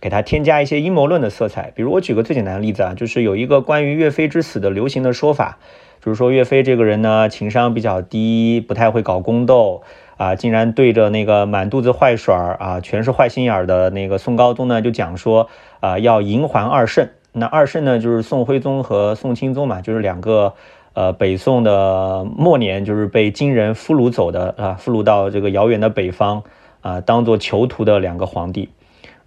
[0.00, 5.58] 给它添加一些阴谋论的色彩，比如我举个最简单的例子啊，就是有一个关于岳飞之死的流行的说法，
[6.00, 9.82] 就是说岳飞这个人呢情商比较低，不太会搞宫斗
[10.16, 15.48] 啊，竟然对着那个满肚子坏水儿啊，全是坏心眼儿的那个宋高宗呢就讲说
[15.80, 20.54] 啊要迎还二圣，那二圣呢就是宋徽宗和宋钦宗嘛，就是两个
[20.94, 26.42] 呃北宋的末年就是被金人俘虏走的啊，俘虏到这个遥远的北方
[26.80, 28.70] 啊，当做囚徒的两个皇帝。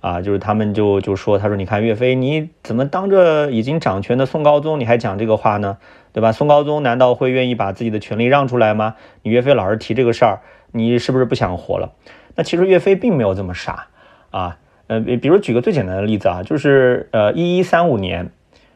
[0.04, 5.78] 啊，就是他们就就说，他说你看岳飞，你怎么当着已经掌权的宋高宗，你还讲这个话呢？
[6.12, 6.34] 对吧？
[6.34, 8.96] 宋高宗难道会愿意把自己的权利让出来吗？
[9.22, 10.42] 你岳飞老是提这个事儿，
[10.74, 11.94] 你是不是不想活了？
[12.36, 13.88] 那其实岳飞并没有这么傻
[14.32, 14.58] 啊。
[14.88, 18.30] 呃，比如举个最简单的例子啊，就是呃一一三五年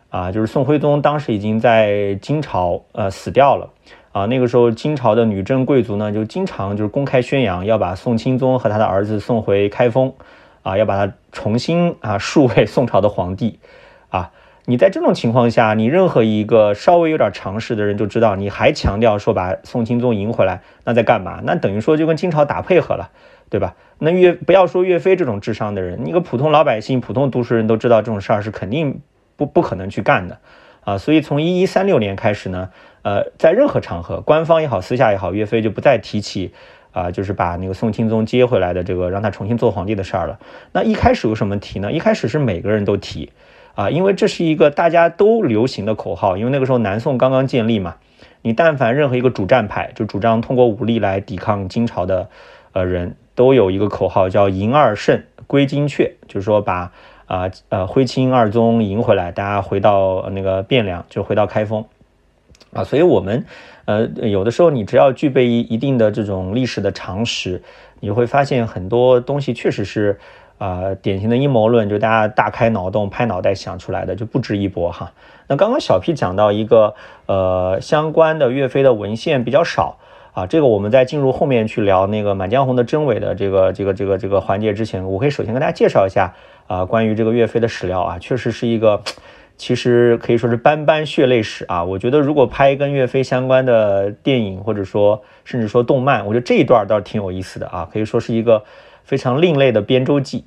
[0.09, 3.69] 啊，就是宋徽宗当时已经在金朝呃死掉了
[4.13, 4.25] 啊。
[4.27, 10.13] 那个时候金朝的女真贵族呢，就经常就是公开宣扬要把宋钦宗和他的儿子送回开封。
[10.67, 13.57] 啊，要把他重新啊树为宋朝的皇帝，
[14.09, 14.31] 啊，
[14.65, 21.39] 你在这种情况下，你任何一个稍微有点常识的人就知道，你还强调说把宋钦宗迎回来，那在干嘛？
[21.45, 23.11] 那等于说就跟金朝打配合了，
[23.49, 23.75] 对吧？
[23.99, 28.99] 那岳不要说岳飞这种智商的人，你个普通老百姓、普通读书人都知道这种事儿是肯定
[29.37, 30.37] 不不可能去干的，
[30.81, 32.69] 啊，所以从一一三六年开始呢，
[33.03, 36.53] 呃，在任何场合，官方也好，私下也好，岳飞就不再提起。
[36.97, 40.39] 啊，就是把那个宋钦宗接回来的这个，让他重新做皇帝的事儿了。
[40.71, 41.91] 那一开始有什么提呢？
[41.91, 43.31] 一开始是每个人都提，
[43.75, 46.37] 啊，因为这是一个大家都流行的口号。
[46.37, 47.97] 因为那个时候南宋刚刚建立嘛，
[48.41, 52.29] 你但凡任何一个主战派，就主张通过武力来抵抗金朝的，
[52.71, 56.91] 呃，人都有一个口号叫“迎二圣归金阙”，就是说把
[57.27, 61.85] 啊呃徽钦二宗迎回来，大家回到那个汴梁，就回到开封，
[62.73, 63.45] 啊，所以我们。
[63.87, 67.61] 呃，有的时候你只要具备一一定的这种历史的常识，
[68.01, 70.19] 你会发现很多东西确实是，
[70.57, 75.13] 啊，典型的阴谋论，就大家大开脑洞、拍脑袋想出来的，就不值一驳哈。
[75.47, 76.95] 那刚刚小 P 讲到一个，
[77.27, 79.97] 呃，相关的岳飞的文献比较少
[80.33, 86.33] 啊，这个我们在进入后面去聊那个《满江红》的真伪的这个这个这个这个环节之前，我可以首先跟大家介绍一下
[86.67, 89.01] 啊，关于这个岳飞的史料啊，确实是一个。
[89.57, 91.83] 其实可以说是斑斑血泪史啊！
[91.83, 97.89] 我觉得如果拍跟岳飞相关的电影，或者说甚至说动漫，我觉得这一段倒是挺有意思的啊！
[97.91, 98.63] 可以说是一个
[99.03, 100.45] 非常另类的编舟记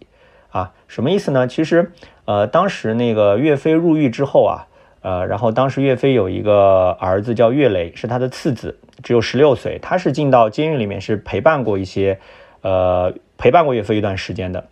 [0.51, 0.73] 啊！
[0.87, 1.49] 什么意思呢？
[1.49, 1.91] 其实，
[2.25, 4.69] 呃，当时那个岳飞入狱之后啊，
[5.03, 12.21] 呃，然后当时岳飞有一个儿子叫岳雷，是他的次子，只有十六岁，他是进到监狱里面是陪伴过一些，
[12.61, 14.69] 呃，陪伴过岳飞一段时间的，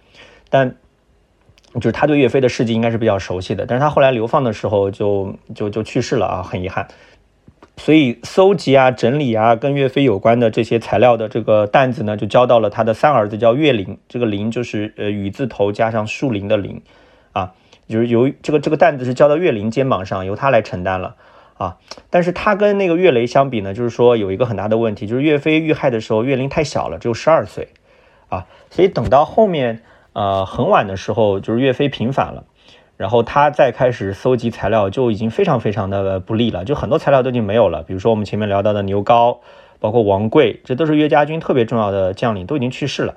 [0.48, 0.76] 但。
[1.74, 6.88] 就是他对岳飞的事迹应该是比较熟悉的，但是他后来流放的时候就就就去世了啊，很遗憾。
[7.76, 16.82] 所以搜集啊、整理啊跟岳飞有关的这些材料的这个担子呢，就交到了他的三儿子叫岳林，这个林就是呃雨字头加上树林的林
[17.32, 17.52] 啊，
[17.86, 21.16] 就是由这个这个担子是交到岳林肩膀上，由他来承担了
[21.58, 21.76] 啊。
[22.10, 27.68] 但是他跟那个岳雷相比呢，就是说有一个很大的问题，就是岳飞遇害的时候，岳林太小了，只有十二岁
[28.28, 29.82] 啊，所以等到后面。
[30.18, 32.42] 呃，很晚的时候，就是岳飞平反了，
[32.96, 37.84] 然后他再开始搜集材料，就已经非常非常的不利了，就很多材料都已经没有了。
[37.84, 39.38] 比如说我们前面聊到的牛皋，
[39.78, 43.14] 包括王贵，这都是岳家军特别重要的将领，都已经去世了。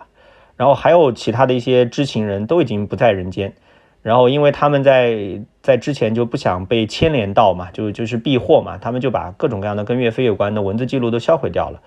[0.55, 3.55] 然后还有其他的一些知情人都已经不在人间。
[4.03, 11.79] 然后因为他们在在之前就不想被牵连到嘛，就就是避祸嘛，他们就把各种各样的跟岳飞有关的文字记录都销毁掉了。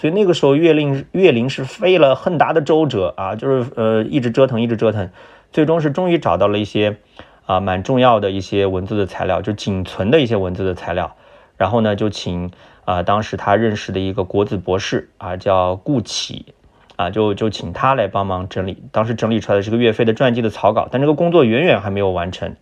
[0.00, 5.10] 所以那个时候，岳令岳林是费了很大的周折啊，就是呃一直折腾，一直折腾，
[5.52, 6.96] 最终是终于找到了一些
[7.44, 11.14] 啊蛮重要的一些文字的材料，就仅存的一些文字的材料。
[11.58, 12.50] 然后呢，就请
[12.86, 16.54] 啊当时他认识的一个国子博士啊叫顾启
[16.96, 18.82] 啊，就就请他来帮忙整理。
[18.92, 22.56] 当时整理出来的是个岳飞的传记的草稿，但这个工作远远还没有完成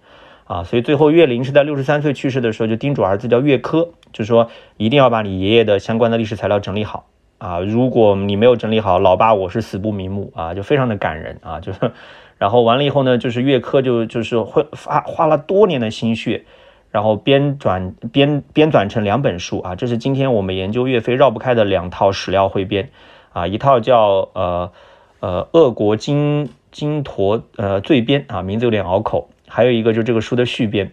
[0.46, 0.64] 啊。
[0.64, 7.07] 所以最后岳林是在六十三岁去世的时候，就叮嘱儿子叫岳珂，就说一定要把你爷爷的相关的历史材料整理好。
[7.38, 11.92] 啊，如果你没有整理好，老爸我是死不瞑目啊，就非常的感人啊，就是，
[12.37, 16.44] 然后完了以后呢，就是岳珂就就是会花花了多年的心血，
[16.90, 22.90] 然后编转编编纂成两本书啊，这是今天我们研究岳飞绕不开的两套史料汇编
[23.33, 24.72] 啊，一套叫呃
[25.20, 30.90] 呃鄂国金金陀呃罪编啊，名字有点拗口，还有一个就是这个书的续编。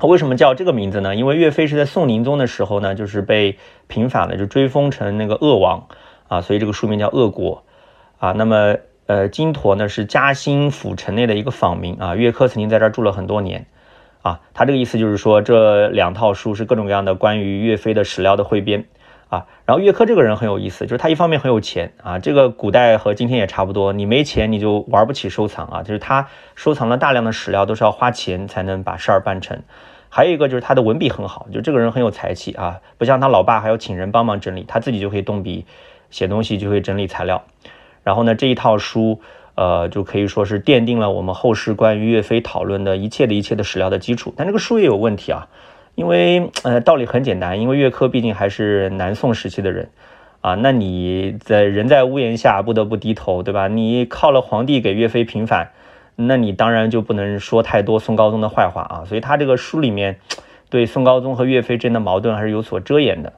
[0.00, 1.14] 他为什么叫这个名字呢？
[1.14, 5.88] 因为岳飞是在宋宁宗的时候呢，就是被平反了，就追封成那个鄂王
[6.26, 7.64] 啊，所以这个书名叫鄂国
[8.18, 8.32] 啊。
[8.32, 12.14] 那么，呃，金陀呢是嘉兴府城内的一个坊名啊。
[12.14, 13.66] 岳珂曾经在这儿住了很多年
[14.22, 14.40] 啊。
[14.54, 18.86] 他这个意思就是说，这两套书是各种各样的关于岳飞的史料的汇编
[19.28, 19.44] 啊。
[19.66, 25.82] 然后岳珂这个人很有意思，就是他一方面很有钱啊，这个古代和今天也差不多，你没钱你就玩不起收藏啊。
[25.82, 29.62] 就是他收藏了大量的史料，都是要花钱才能把事儿办成。
[30.12, 35.64] 还有一个就是他的文笔很好，就这个人很有才气啊，不像他老爸还要请人帮忙整理，他自己就可以动笔
[36.10, 37.44] 写东西，就会整理材料。
[38.02, 39.20] 然后呢，这一套书，
[39.54, 44.34] 呃，就可以说是奠定了我们后世关于岳飞讨论的一切的一切的史料的基础。
[44.36, 45.46] 但这个书也有问题啊，
[45.94, 49.90] 因为呃道理很简单，因为岳珂毕竟还是南宋时期的人
[50.40, 53.68] 啊，那你在人在屋檐下不得不低头，对吧？
[53.68, 55.70] 你靠了皇帝给岳飞平反。
[56.26, 60.20] 那你当然就不能说太多宋高宗的坏话啊，所以他这个书里面
[60.68, 63.32] 对宋高宗和岳飞之间的矛盾还是有所遮掩的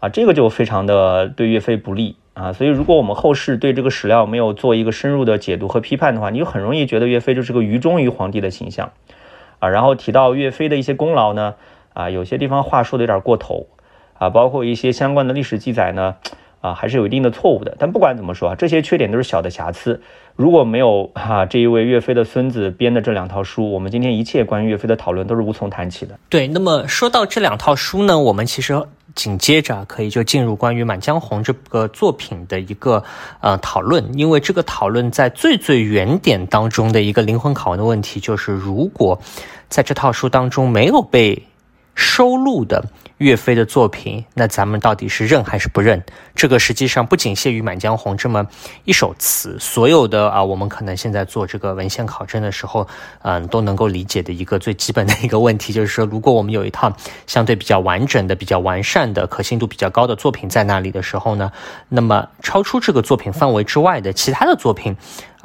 [0.00, 2.52] 啊，这个就非常的对岳飞不利啊。
[2.52, 8.92] 所以如果我们后世对这个史料没有做一个深入的解读和批判的话，你就很容易觉得岳飞就是个愚忠于皇帝的形象
[9.58, 9.68] 啊。
[9.68, 11.54] 然后提到岳飞的一些功劳呢，
[11.94, 13.66] 啊，有些地方话说的有点过头
[14.18, 16.16] 啊，包括一些相关的历史记载呢。
[16.60, 17.76] 啊，还是有一定的错误的。
[17.78, 20.00] 但不管怎么说啊，这些缺点都是小的瑕疵。
[20.34, 26.18] 如果没有哈这一位岳飞的孙子编的这两套书，我们今天一切关于岳飞的讨论都是无从谈起的。
[26.28, 28.82] 对，那么说到这两套书呢，我们其实
[29.14, 33.02] 紧接着可以就进入关于《满江红》这个作品的一个
[33.40, 39.18] 呃讨论，因为这个讨论在最最原点当中的一个灵魂拷问的问题，就是如果
[39.68, 41.44] 在这套书当中没有被
[41.94, 42.84] 收录的。
[43.18, 46.02] 岳飞的作品，那咱们到底是认还是不认？
[46.34, 48.46] 这个实际上不仅限于《满江红》这么
[48.84, 52.86] 一首词，所有的啊，我们可能现在做这个文献考证的时候，
[53.22, 56.94] 嗯，都能够理解的一个最基本的一个问题，就是说，如果我们有一套
[57.26, 61.50] 相对比较完整的、比较完善的、可信度比较高的作品在那里的时候呢，
[61.88, 64.94] 那么超出这个作品范围之外的其他的作品。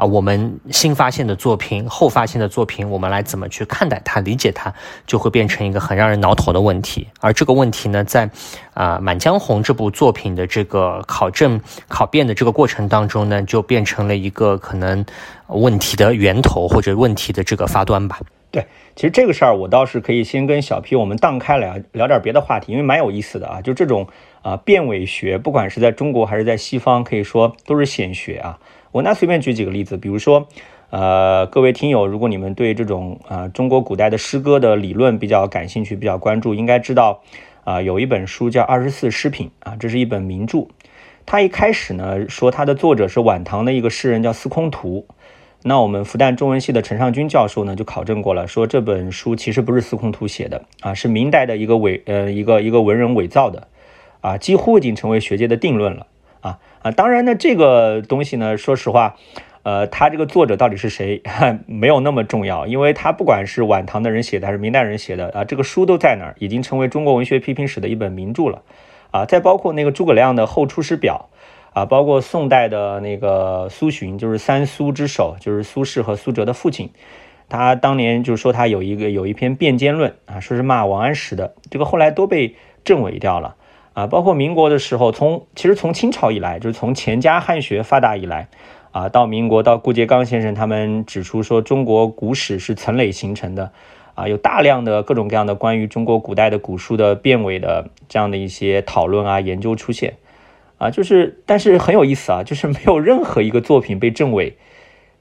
[0.01, 4.73] 啊，我们新发现的作品、后发现的作品，我们来怎么去看待它、理解它，
[5.05, 7.07] 就会变成一个很让人挠头的问题。
[7.19, 8.27] 而这个问题呢，在
[8.73, 15.05] 啊《满江红》这部作品的这个考证、考辨的这个过程当中呢，就变成了一个可能
[15.49, 18.19] 问题的源头或者问题的这个发端吧。
[18.49, 23.61] 对，其实这个事儿我倒是可以先跟小 P 我们荡开来聊点别的话题，因为蛮有意思的啊。
[23.61, 24.07] 就这种
[24.41, 28.57] 啊辨伪学，不管是在中国还是在西方，可以说都是显学啊。
[28.91, 30.49] 我那随便举几个例子，比如说，
[30.89, 37.21] 呃，各位听友，如果你们对这种啊中国古代的诗歌的理论比较感兴趣、比较关注，应该知道，
[37.63, 40.67] 啊有一本书叫《二十四诗品》啊，这是一本名著。
[41.25, 45.05] 它一开始呢说它的作者是晚唐的一个诗人叫司空图。
[45.63, 53.69] 那我们复旦中文系的陈尚军教授呢就考证过了，说这本书其实不是司空图写的啊，是明代的一个伪呃一个一个文人伪造的，
[54.19, 56.07] 啊，几乎已经成为学界的定论了。
[56.41, 59.15] 啊，啊当然呢，这个东西呢，说实话，
[59.63, 61.21] 呃，他这个作者到底是谁，
[61.67, 68.63] 没有那么重要，因为他不管是晚唐的人写的还是明代人写的啊，这个书都在那儿，已经成为中国文学批评史的一本名著了。
[69.11, 71.29] 啊，再包括那个诸葛亮的《后出师表》，
[71.77, 76.89] 啊，包括宋代的那个苏洵，就是三苏之首，就是苏轼和苏辙的父亲，
[77.49, 83.57] 他当年就说他有一个有一篇辩奸论啊，说是骂王安石的，这个后来都被证伪掉了。
[83.93, 88.47] 啊，包括民国的时候，从其实从清朝以来，就是从钱家汉学发达以来，
[88.91, 93.71] 啊，到民国，到顾颉刚先生他们指出说，中国古史是层累形成的，
[94.15, 100.13] 啊，有大量的各种各样的关于中国古代的古书的变伪的这样的一些讨论啊、研究出现，
[100.77, 104.55] 啊，就是但是很有意思啊，就是没有任何一个作品被证伪，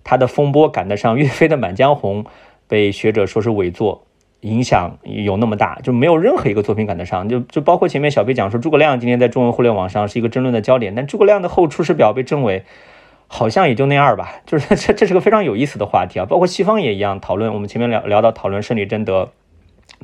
[0.05, 2.23] 他的风波赶得上岳飞的《满江红》，
[2.69, 4.07] 被学者说是伪作。
[4.41, 7.29] 影响有那么大，就没有任何一个作品赶得上。
[7.29, 12.65] 就就包括前面小飞讲说，诸葛亮今天在中文互联网上是一个争论的焦点，但诸葛亮的后出师表被证伪，
[13.27, 14.37] 好像也就那样吧。
[14.47, 17.53] 就是 这这是个非常有意思的话题啊，包括西方也一样讨论。
[17.53, 19.31] 我们前面聊聊到讨论圣女贞德，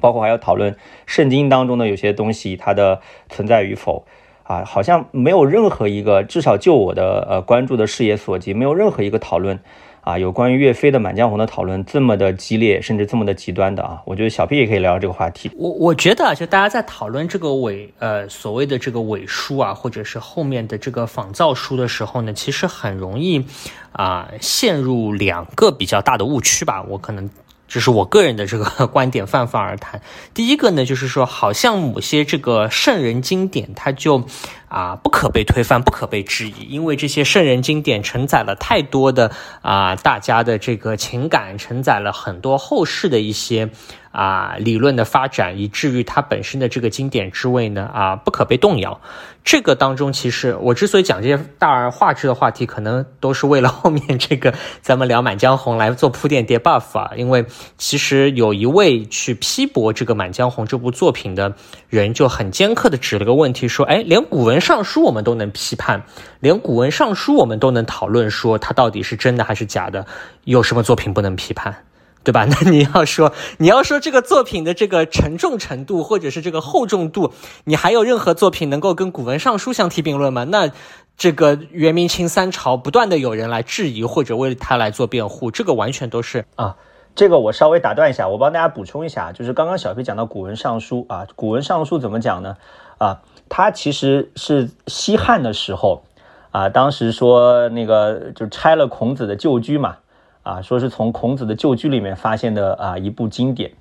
[0.01, 0.77] 包括还要讨论
[1.07, 4.05] 圣经当中的有些东西它的存在与否
[4.43, 9.61] 啊，好像没有任何一个，至少就我的呃关注的视野所及，没有任何一个讨论。
[10.07, 15.51] 啊，有关于岳飞的《满江红》的讨论这么的激烈，甚至这么的极端的啊，我觉得小 P 也可以聊聊这个话题。
[15.57, 23.45] 我我觉得啊，就大家在讨论这个伪呃所谓的这个伪书啊，或者是后面的这个仿造书的时候呢，其实很容易
[23.91, 26.85] 啊陷入两个比较大的误区吧。
[26.89, 27.29] 我可能
[27.67, 30.01] 这是我个人的这个 观点，泛泛而谈。
[30.33, 34.23] 第一个呢，就是说好像某些这个圣人经典，它就。
[34.69, 39.31] 啊，不可被推翻，不可被质疑，因为这些圣人经典承载了太多的
[39.63, 43.71] 啊，大家的这个情感，承载了很多后世的一些
[44.11, 49.01] 啊理论的发展，以至于它本身的这个经典之位呢啊，不可被动摇。
[49.45, 54.53] 这个当中，其实我之所以讲这些大而化之的话题，可能都是为了后面这个
[54.83, 57.13] 咱们聊《满江红》来做铺垫叠 buff 啊。
[57.17, 57.47] 因为
[57.79, 61.55] 其实有一位去批驳这个《满江红》这部作品的
[61.89, 64.56] 人，就很尖刻的指了个问题，说：哎，连古文。
[64.61, 66.05] 上书我们都能批判，
[66.41, 70.07] 连古文尚书我们都能讨论，说它到底是真的还是假的，
[70.45, 71.85] 有什么作品不能批判，
[72.23, 72.45] 对吧？
[72.51, 77.33] 那你要说你要说这个作品的这个沉重程度，或者是这个厚重度，
[77.65, 80.45] 你还有任何作品能够跟古文尚书相提并论吗？
[80.45, 80.71] 那
[81.17, 86.77] 这个元明清三朝不断的有人来质疑或者为他来做辩护，这个完全都是啊。
[87.15, 92.57] 这个我稍微打断一下，我帮大家补充一下，就是刚刚小飞讲到古文尚书啊，古文尚书怎么讲呢？
[92.99, 93.23] 啊。
[93.49, 96.03] 他其实是西汉的时候，
[96.51, 99.97] 啊，当时说那个就拆了孔子的旧居嘛，
[100.43, 103.73] 啊，说是从孔子的旧居里面发现的啊一部经典，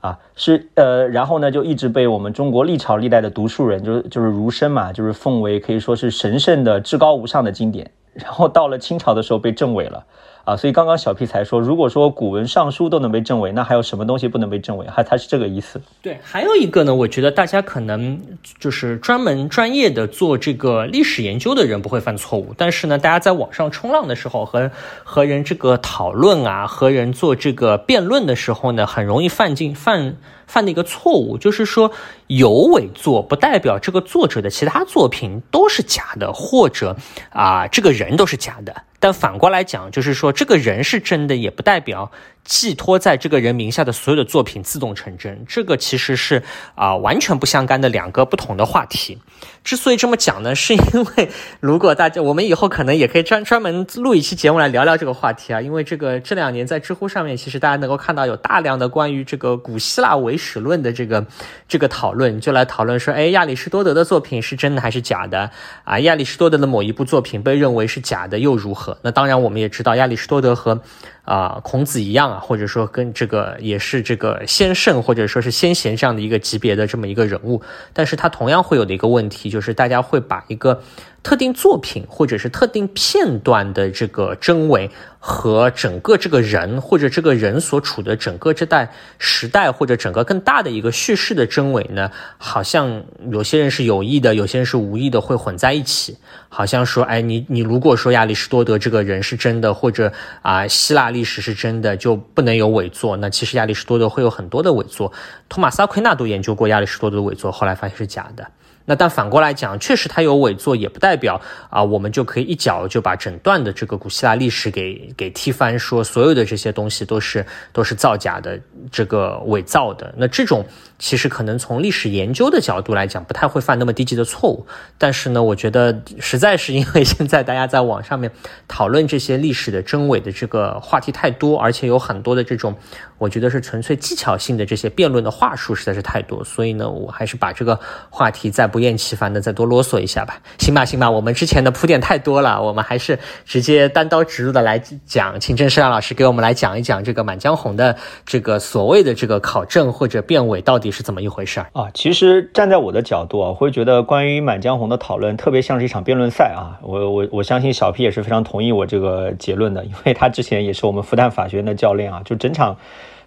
[0.00, 10.04] 啊，是呃，然后呢就一直被我们中国历朝历代的读书人，就是就是儒生嘛，就是奉为可以说是神圣的、至高无上的经典，然后到了清朝的时候被证伪了。
[10.48, 14.86] 啊，所以刚刚小 P 才说，如果说古文尚书都能被证伪，那还有什么东西不能被证伪？
[14.86, 15.78] 哈，他是这个意思。
[16.00, 18.18] 对，还有一个呢，我觉得大家可能
[18.58, 24.70] 就是专门专业的做这个历史研究的人不会犯错误，但是呢，大家在网上冲浪的时候和
[25.04, 30.16] 和人这个讨论啊，和人做这个辩论的时候呢，很容易犯进犯。
[30.48, 31.92] 犯的一个错误就是说，
[32.28, 36.96] 有伪作不代表这个作者的其他作品都是假的，或者
[37.30, 38.84] 啊，这个人都是假的。
[39.00, 42.10] 但反过来讲，就是说，这个人是真的，也不代表。
[42.44, 46.42] 寄托在这个人名下的所有的作品自动成真，这个其实是
[46.74, 49.18] 啊完全不相干的两个不同的话题。
[49.62, 51.28] 之所以这么讲呢，是因为
[51.60, 61.26] 如果大家我们以后可能也可以专专门录一期节目来聊聊这个话题啊，因为这个这两年在知乎上面，其实大家能够看到有大量的关于这个古希腊伪史论的这个
[61.68, 65.50] 这个讨论，论就来讨论说，哎，亚里士多德的作品是真的还是假的
[65.84, 65.98] 啊？
[66.00, 68.98] 亚里士多德的某一部作品被认为是假的又如何？
[69.00, 70.78] 那当然我们也知道，亚里士多德和
[71.24, 77.62] 啊，孔子一样啊，或者说跟这个也是这个先圣或者说是先贤这样的一个级别的这么一个人物，
[77.94, 80.82] 但是他同样会有的一个问题，就是大家会把一个。
[81.28, 96.16] 特定作品或者是特定片段的这个真伪和整个这个人或者这个人所处的整个这代时代或者整个更大的一个叙事的真伪呢，好像有些人是有意的，有些人是无意的，会混在一起。
[96.48, 100.10] 好像说，哎，你你如果说亚里士多德这个人是真的，或者
[100.40, 103.18] 啊希腊历史是真的，就不能有伪作。
[103.18, 105.12] 那其实亚里士多德会有很多的伪作。
[105.46, 108.46] 托马斯阿奎纳都研究过亚里士多德的伪作，后来发现是假的。
[108.88, 118.58] 那但反过来讲，确实它有伪作，也不代表啊，我们就可以一脚就把整段的这个古希腊历史给给踢翻，说所有的这些东西都是都是造假的，
[118.90, 120.14] 这个伪造的。
[120.16, 120.64] 那这种
[120.98, 124.66] 其实可能从历史研究的角度来讲，不太会犯那么低级的错误。
[124.96, 128.30] 但是呢，我觉得实在是因为现在大家在网上面
[128.66, 132.74] 讨论这些历史的真伪的这个话题太多，而且有很多的这种。
[133.18, 137.76] 我觉得是纯粹技巧性的这些辩论的话术实在是太多，所以呢，我还是把这个
[138.10, 140.40] 话题再不厌其烦的再多啰嗦一下吧。
[140.58, 151.90] 行吧，行吧，我们之前的铺垫太多了，我们还是直接单刀直入的来讲，请郑世亮老师给我们来讲一讲这个《满江红》的这个所谓的这个考证或者辩伪到底是怎么一回事啊？
[151.94, 156.78] 其实站在我的角度啊，我会觉得关于《满江红》的讨论特别像是一场辩论赛啊。
[156.82, 162.76] 我我我相信小 P 也是非常同意我这个结论的，因为他之前也是我们复旦法学院的教练啊，就整场。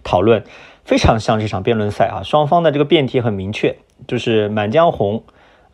[0.04, 0.44] 讨论
[0.84, 5.24] 非常像这场辩论赛啊，双方的这个辩题很明确，就是《满江红》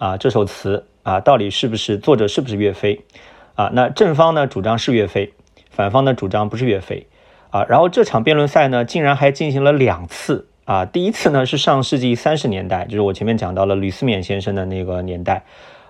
[0.05, 3.05] 啊这首词啊到底是不是作者是不是岳飞
[3.55, 3.69] 啊？
[3.71, 5.31] 那正方呢主张是岳飞，
[5.69, 7.07] 反方呢主张不是岳飞
[7.51, 7.63] 啊。
[7.69, 15.43] 然后这场辩论赛呢竟然还进行了两次啊，第一次呢是上世纪三十年代，就是我前面讲到了吕思勉先生的那个年代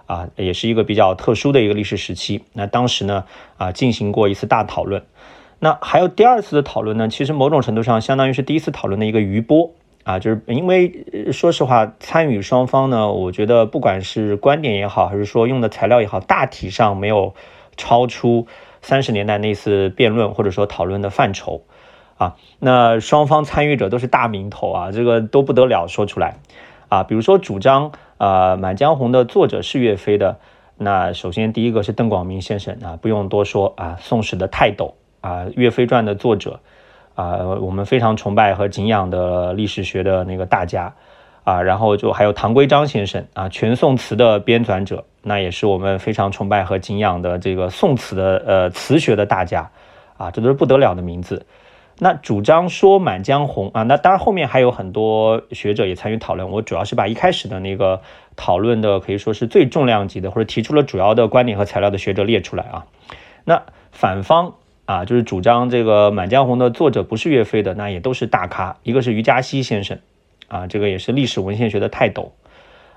[0.05, 2.43] 啊，也是一个比较特殊的一个历史时期。
[2.53, 3.25] 那当时呢，
[3.57, 5.01] 啊，进行过一次大讨论。
[5.57, 9.71] 那还有第二次的讨论呢，其实某种程度上相当于是第一次讨论的一个余波
[10.03, 17.33] 啊，就是因为说实话，参与双方呢，我觉得不管是观点也好，还是说用的材料也好，大体上没有
[17.77, 18.45] 超出
[18.83, 21.63] 三十年代那次辩论或者说讨论的范畴
[22.17, 22.35] 啊。
[22.59, 26.35] 那双方参与者都是大名头啊，这个都不得了，说出来
[26.89, 27.91] 啊，比如说主张。
[28.17, 30.39] 啊，《满江红》的作者是岳飞的。
[30.75, 36.59] 那首先第一个是邓广明先生啊，不用多说啊，《宋史》的泰斗啊，《岳飞传》的作者
[37.13, 40.91] 啊，我们非常崇拜和敬仰的历史学的那个大家
[41.43, 41.61] 啊。
[41.61, 49.69] 然后就还有唐圭章先生啊，全宋词的编纂者，那也是我们非常崇拜和敬仰的这个宋词的呃词学的大家
[50.17, 51.45] 啊，这都是不得了的名字。
[51.99, 56.49] 那主张说《满江红》啊，那当然后面还有很多学者也参与讨论。
[56.51, 58.01] 我主要是把一开始的那个
[58.35, 62.85] 讨论的可以说是最重量级的，或者提出了主要的观点和材料的学者列出来啊。
[63.45, 64.53] 那反方
[64.85, 68.77] 啊，就是主张这个《满江红》的作者不是岳飞的，那也都是大咖。
[68.83, 69.97] 一个是余嘉熙先生
[70.47, 72.33] 啊，这个也是历史文献学的泰斗。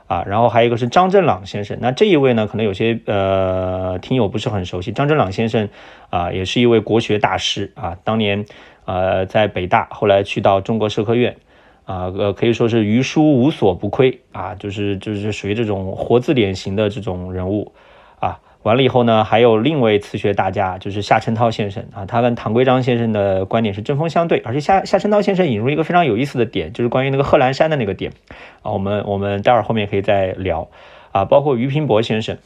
[0.07, 4.91] 啊，然后还有一个是张振朗先生，那这一位呢，可能有些呃听友不是很熟悉。
[4.91, 5.69] 张振朗先生
[6.09, 8.45] 啊，也是一位国学大师啊，当年
[8.91, 11.37] 呃在北大，后来去到中国社科院，
[11.85, 17.73] 啊呃可以说是于书无所不窥啊，就是就是属于这种活字典型的这种人物。
[18.19, 28.13] 啊完了以后呢，还有另一位词学大家，就是夏承焘先生啊，他跟唐圭章先生的观点是针锋相对，而且夏夏承焘先生引入一个非常有意思的点，就是关于那个贺兰山的那个点
[28.61, 30.69] 啊，我们我们待会儿后面可以再聊
[31.13, 32.37] 啊，包括俞平伯先生，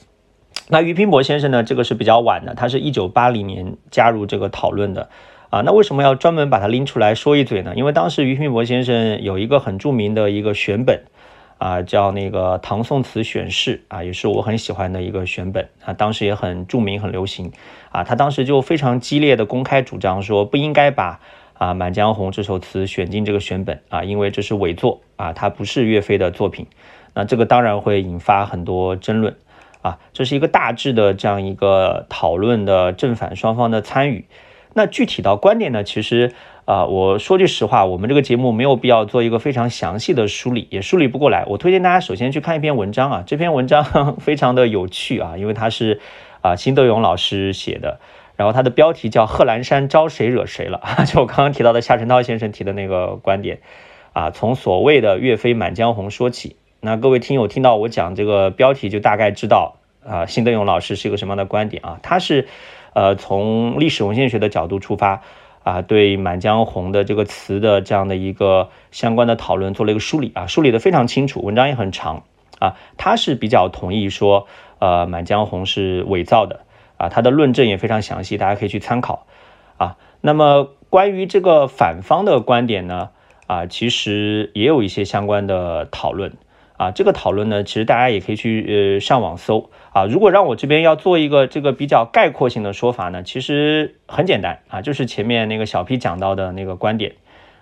[0.69, 5.09] 那俞平伯先生呢，这个是比较晚的，他是一九八零年加入这个讨论的
[5.51, 7.73] 啊，那为什么要专门把它拎出来说一嘴呢？
[7.77, 11.03] 因为当时俞平伯先生有一个很著名的一个选本。
[11.57, 17.53] 啊，叫那个《唐宋词选释》啊，也是我很喜欢的一个选本啊，当时也很著名、很流行
[17.91, 18.03] 啊。
[18.03, 21.21] 他当时就非常激烈的公开主张说，不应该把
[21.55, 26.67] 啊《满江红》这首词选进这个选本啊，因为这是伪作啊，它不是岳飞的作品。
[27.15, 29.35] 那这个当然会引发很多争论
[29.81, 34.27] 啊，这是一个大致的这样一个讨论的正反双方的参与。
[34.75, 36.33] 那具体到观点呢，其实。
[36.67, 41.45] 啊，我说句实话，我们这个节目没有必要做一个非常详细的梳理，也梳理不过来。
[41.47, 46.01] 我推荐大家首先去看一篇文章啊，这篇文章 非常的有趣啊，因为它是
[46.41, 48.01] 啊辛德勇老师写的，
[48.37, 53.61] 然后它的标题叫《贺兰山招谁惹谁了》， 就我刚刚提到的夏承焘先生提的那个观点
[54.15, 56.57] 啊，从所谓的岳飞《满江红》说起。
[56.81, 62.49] 那各位听友听到我讲这个标题，就大概知道啊辛德勇老师是一个什么样的观点啊，他是
[62.95, 65.21] 呃从历史文献学的角度出发。
[65.65, 72.25] 啊，对《满江红》的这个词的这样的一个相关的讨论做了一个梳理啊，梳理的非常清楚，文章也很长
[72.59, 72.77] 啊。
[72.99, 74.47] 他是比较同意说，
[74.79, 76.61] 呃，《满江红》是伪造的
[76.99, 79.27] 啊，他的论证也非常详细，大家可以去参考
[79.79, 79.97] 啊。
[80.21, 83.09] 那么关于这个反方的观点呢，
[83.47, 86.35] 啊，其实也有一些相关的讨论。
[86.77, 90.05] 啊，这个讨论呢，其实大家也可以去呃上网搜啊。
[90.05, 97.13] 如果让我这边要做一个这个比较概括性的说法呢，其实很简单啊，就是前面那个小 P 讲到的那个观点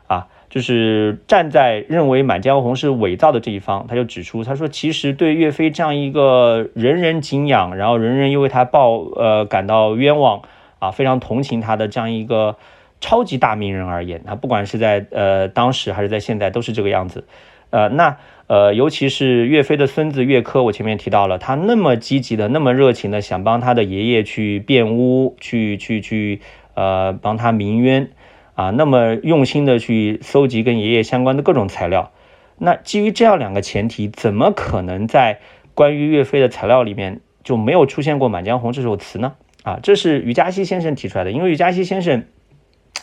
[0.08, 10.42] 啊，就是站在认为《满江红》是伪造的这一方，他就指出，他说其实对岳飞这样一个人人敬仰，然后人人又为他报呃感到冤枉
[10.78, 12.56] 啊，非常同情他的这样一个
[13.00, 17.24] 超级大名人而言，他不管是在呃当时还是在现在都是这个样子，
[17.70, 18.16] 呃那。
[18.52, 26.42] 呃，尤其是岳飞的孙子岳珂，我前面提到了，他那么积极的、那么热情的想帮他的爷爷去辩污，去去去，
[26.74, 28.10] 呃，帮他鸣冤，
[28.52, 32.12] 啊，那么用心的去搜集跟爷爷相关的各种材料。
[32.58, 35.38] 那基于这样两个前提，怎么可能在
[35.72, 39.32] 关于岳飞的材料里面就没有出现过《满江红》这首词呢？
[39.62, 42.24] 啊，这是余嘉熙先生提出来的，因为余嘉熙先生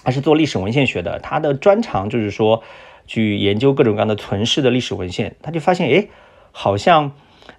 [0.04, 2.62] 他是做历史文献学的，他的专长就是说。
[3.10, 6.08] 去研究各种各样的存世的历史文献，他就发现，哎，
[6.52, 7.12] 好像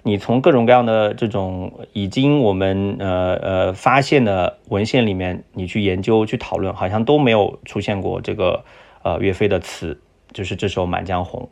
[0.05, 8.65] 你从各种各样的这种已经我们呃呃发现的文献里面，你去研究去讨论，好像都没有出现过这个
[9.03, 10.01] 呃岳飞的词，
[10.33, 11.49] 就是这首《满江红》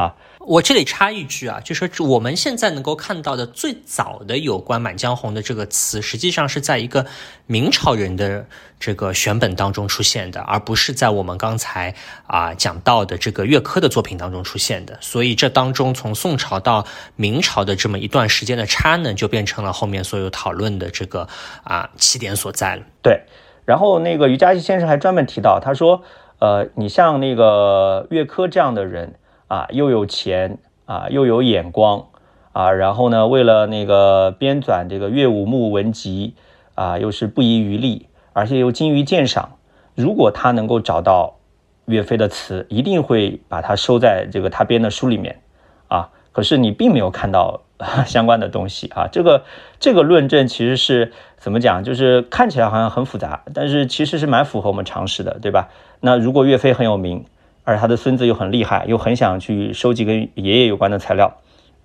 [0.00, 0.14] 啊。
[0.44, 7.06] 我这里插一句啊，就说我们现在能够看到的最早的有关《满江红》的这个词，实际上是在一个
[7.46, 8.46] 明朝人的
[8.80, 11.94] 这个选本当中出现的，而不是在我们刚才
[12.26, 14.98] 啊讲到的这个岳珂的作品当中出现的。
[15.00, 21.28] 所以这当中从宋朝到明朝的这么一段时间的差呢，就变成了后面所有讨论的这个
[21.62, 22.82] 啊起点所在了。
[23.00, 23.22] 对，
[23.64, 26.02] 然后那个余嘉熙先生还专门提到，他说，
[26.40, 29.14] 呃，你像那个岳珂这样的人。
[29.52, 32.06] 啊，又有钱啊，又有眼光
[32.52, 36.32] 啊，然后呢，为了那个编纂这个乐舞木文集
[36.74, 39.58] 啊，又是不遗余力，而且又精于鉴赏。
[39.94, 41.36] 如果他能够找到
[41.84, 45.42] 岳飞的词，一定会把它收在这个他编的书里面
[45.88, 46.08] 啊。
[46.32, 47.60] 可是你并没有看到
[48.06, 49.06] 相关的东西啊。
[49.12, 49.44] 这个
[49.78, 51.84] 这个论证其实是怎么讲？
[51.84, 55.68] 就是看起来好像很复杂，但是其实是蛮符合我们常识的，对吧？
[56.00, 57.26] 那如果岳飞很有名，
[57.64, 61.38] 而他的孙子又很厉害，又很想去收集跟爷爷有关的材料，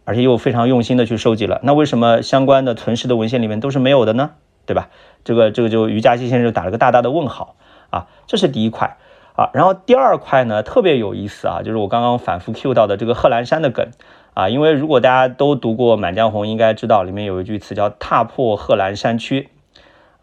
[0.05, 4.31] 而且又非常用心的去收集了，那为什么相关的存世的文献里面都是没有的呢？
[4.65, 4.89] 对吧？
[5.23, 7.55] 这个这个就于嘉熙先生就打了个大大的问号
[7.89, 8.07] 啊。
[8.25, 8.97] 这是第一块。
[9.37, 13.91] 啊，然后第二块呢特别有意思啊，就是我刚刚反复 Q 到的这个贺兰山的梗
[14.33, 19.47] 啊，因为如果大家都读过《满江红》，应该知道里面有一句词叫“踏破贺兰山缺”，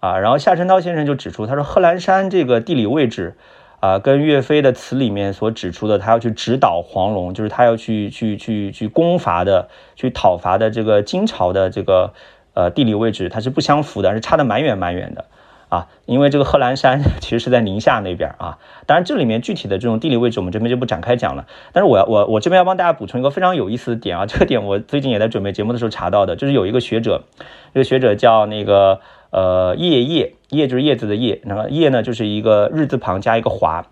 [0.00, 3.36] 啊，然后夏承焘先生就指出，他说贺兰山这个地理位置
[3.84, 12.14] 啊，跟岳飞的词里面所指出的他要去指导黄龙，就是他要去去去去攻伐的、去讨伐的这个金朝的这个
[12.54, 15.26] 呃地理位置，它是不相符的，是差的蛮远蛮远的。
[15.74, 21.46] 啊，因为这个贺兰山 其实是在宁夏那边啊，当然这里面具体的这种地理位置我们这边就不展开讲了。
[21.72, 27.24] 但是我要我我这边要帮大家补充一个非常有意思的点啊，这个点我最近也在准备节目的时候查到的，就是有一个学者，
[27.72, 29.00] 这个学者叫那个
[29.30, 33.86] 呃叶叶叶就是叶子的叶，那个叶呢就是一个日字旁加一个华。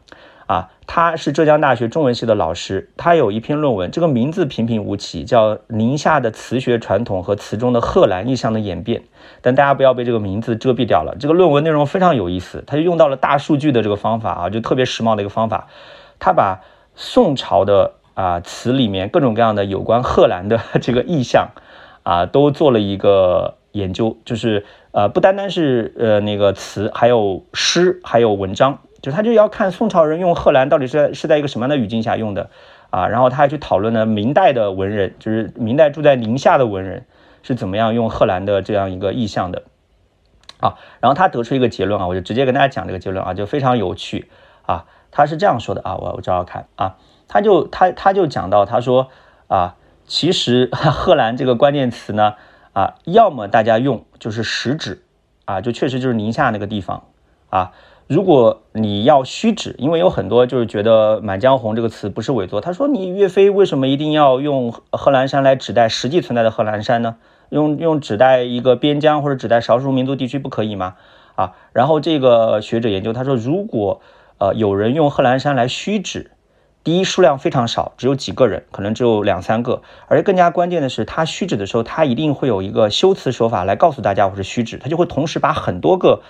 [0.46, 9.00] 啊，他是浙江大学中文系的老师，他有一篇论文，这个名字平平无奇，叫《宁夏的词学传统和词中的贺兰意象的演变》。
[9.40, 15.68] 但大家不要被这个名字遮蔽掉了，这个论文内容非常有意思，他就用到了大数据的这个方法啊，就特别时髦的一个方法。
[16.18, 16.60] 他把
[16.94, 21.50] 宋朝的啊词里面各种各样的有关贺兰的 这个意象
[22.02, 28.78] 啊，都做了一个研究，就是呃不单单是呃那个词，还有诗，还有文章。
[29.02, 32.48] 就他就要看宋朝人用贺兰到底是是在一个什么样的语境下用的
[32.90, 37.04] 啊，然后他还去讨论呢明代的文人，就是明代住在宁夏的文人
[37.42, 39.64] 是怎么样用贺兰的这样一个意象的。
[40.60, 44.30] 啊，然后他得出一个结论啊，我就直接跟大家讲这个结论啊，就非常有趣。
[44.64, 46.68] 啊，他是这样说的啊，我我找找看。
[46.76, 46.96] 啊，
[47.26, 49.08] 他就他他就讲到他说
[49.48, 49.74] 啊，
[50.06, 52.34] 其实 贺兰这个关键词呢
[52.72, 55.02] 啊，要么大家用就是实指
[55.44, 57.02] 啊，就确实就是宁夏那个地方。
[57.50, 57.72] 啊。
[58.08, 67.16] 如果你要虚指，因为有很多就是觉得《满江红》这个词不是伪作，他说你岳飞为什么一定要用贺兰山来指代实际存在的贺兰山呢？
[67.48, 70.96] 用用指代一个边疆或者指代少数民族地区不可以吗？
[71.36, 74.00] 啊，然后这个学者研究，他说如果
[74.38, 76.32] 呃有人用贺兰山来虚指，
[76.84, 86.20] 第一数量非常少，只有几个人，可能只有两三个，而且更加关键的是，他虚指的时候，他一定会有一个修辞手法来告诉大家我是虚指，他就会同时把很多个。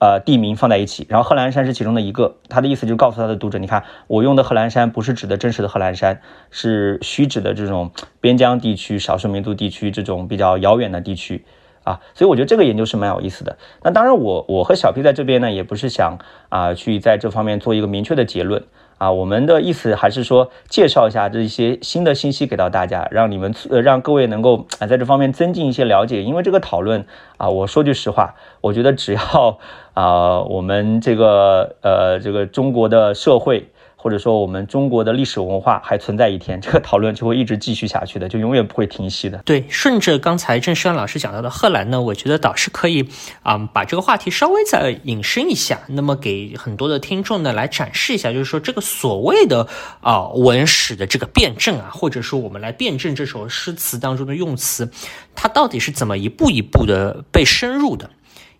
[0.00, 2.36] 呃，地名放在一起，然后贺兰山是其中的一个。
[2.48, 6.20] 他的意思就是告诉他的读者，你看，我用的贺兰山不是指的真实的贺兰山，
[6.52, 7.90] 是虚指的这种
[8.20, 11.44] 边疆地区、少数民族地区这种比较遥远的地区
[11.82, 12.00] 啊。
[12.14, 13.58] 所以我觉得这个研究是蛮有意思的。
[13.82, 16.18] 那当然，我我和小 P 在这边呢，也不是想
[16.48, 18.62] 啊去在这方面做一个明确的结论。
[18.98, 26.22] 啊，我们的意思还是说介绍一下这一些新的信息给到大家，让你们呃让各位能够啊在这方面增进一些了解。
[26.22, 29.58] 因为这个讨论啊，我说句实话，我觉得只要
[29.94, 33.70] 啊我们这个呃这个中国的社会。
[34.00, 39.38] 或者说，我们中国的历史文化还存在一天，这个讨论就会一直继续下去的，就永远不会停息的。
[39.44, 43.08] 对，顺着刚才郑世安老师讲到的贺兰呢，我觉得导师可以
[43.42, 49.66] 啊，把这个话题稍微再引申一下，那么给很多的听众呢来展示一下，就是说这个所谓的
[50.00, 54.92] 啊文史的这个辩证啊，或者说我们来辩证这首诗词当中的用词，
[55.34, 58.10] 它到底是怎么一步一步的被深入的。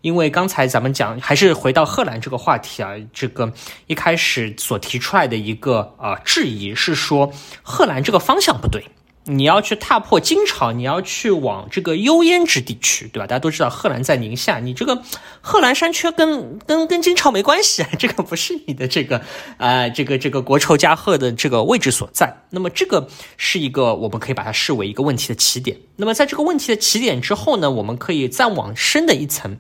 [0.01, 3.53] 因为刚才咱们讲，还是回到贺兰这个话题啊，这个
[3.87, 7.33] 一开始所提出来的一个呃质疑是说，
[7.63, 8.85] 贺兰这个方向不对。
[9.31, 13.27] 你要去踏破金朝，你要去往这个幽燕之地区，对吧？
[13.27, 15.03] 大家都知道贺兰在宁夏，你这个
[15.43, 19.21] 贺兰山缺跟跟跟金朝没关系， 这个不是你的这个
[19.59, 22.45] 啊这个这个国仇家恨的这个位置所在。
[22.49, 25.77] 那么这个是一个我们可以把它视为一个问题的起点。
[25.97, 29.59] 那么在这个问题的起点之后呢，我们可以再往深的一层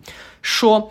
[0.48, 0.90] 说。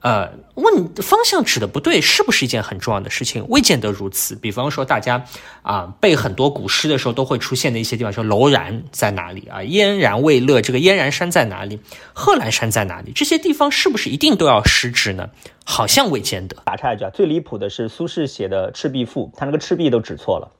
[0.00, 3.44] 呃，问方向指的不对，是不是一件很重要的事情？
[3.48, 4.36] 未见得如此。
[4.36, 5.24] 比方说，大家
[5.62, 9.60] 啊背很多古诗的时候，都会出现的一些地方，说楼然在哪里啊？
[9.64, 11.80] 燕然未勒，这个燕然山在哪里？
[12.12, 13.10] 贺兰山在哪里？
[13.12, 15.30] 这些地方是不是一定都要失指呢？
[15.64, 16.56] 好像未见得。
[16.64, 20.52] 打岔一句啊，最离谱的是苏轼写的《赤壁赋》，他那个赤壁都指错了，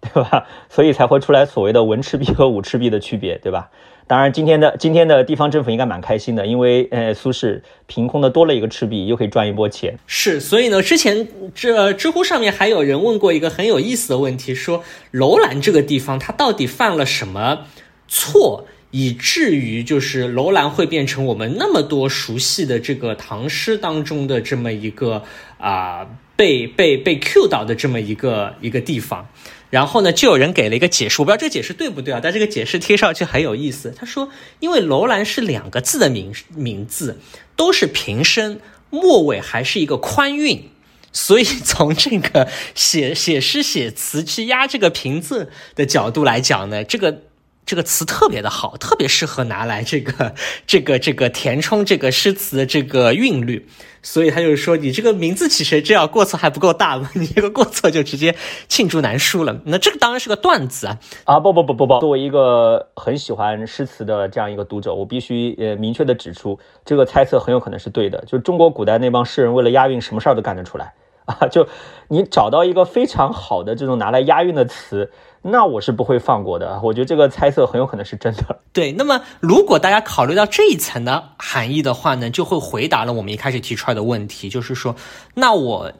[0.00, 0.46] 对吧？
[0.70, 3.70] 所以才会出来所谓的文赤壁和武赤壁的区别，对吧？
[4.08, 9.94] 当然，今天的今天的地方政府应该蛮开心的，因为呃，苏轼凭空的多了一个赤壁，又可以赚一波钱。
[10.06, 17.66] 是，所以呢，之前这知乎上面还有人问过一个很有意思的问题，说楼兰这个地方它到底犯了什么
[18.08, 25.22] 错，以至于就是楼兰会变成我们那么多熟悉的这个唐诗当中的这么一个
[25.58, 29.28] 啊被被被 Q 到的这么一个一个地方。
[29.70, 32.20] 然后呢，就有人给了一个解释，我不知道这个解释对不对啊？
[32.22, 33.94] 但这个解释贴上去很有意思。
[33.96, 34.28] 他说，
[34.60, 37.18] 因为楼兰是两个字的名名字，
[37.56, 38.60] 都是平声，
[38.90, 40.70] 末尾还是一个宽韵，
[41.12, 47.22] 所以从这个写写诗写词去压这个平仄的角度来讲呢，这个。
[47.68, 50.34] 这个词特别的好，特别适合拿来这个
[50.66, 53.68] 这个这个填充这个诗词的这个韵律，
[54.02, 57.10] 所以他就说你这个名字起谁这样过错还不够大吗？
[57.12, 58.34] 你这个过错就直接
[58.70, 59.60] 罄竹难书了。
[59.66, 60.98] 那这个当然是个段子啊！
[61.24, 68.24] 啊不不不不不，作为一个很喜欢诗词的这样一个读者，我必须呃明确的指出，这个猜测很有可能是对的。
[68.26, 70.94] 就中国古代那帮诗人为了押韵，什么事儿都干得出来
[71.28, 71.46] 啊！
[71.48, 71.68] 就
[72.08, 75.12] 你找到一个非常好的这种拿来押韵的词。
[75.50, 78.60] 那我是不会放过的，我觉得这个猜测很有可能是真的。
[78.72, 84.94] 对，那么如果大家考虑到这一层的含义的话呢，就会回答了我们一开始提出来的问题，就是说，
[85.34, 85.92] 那我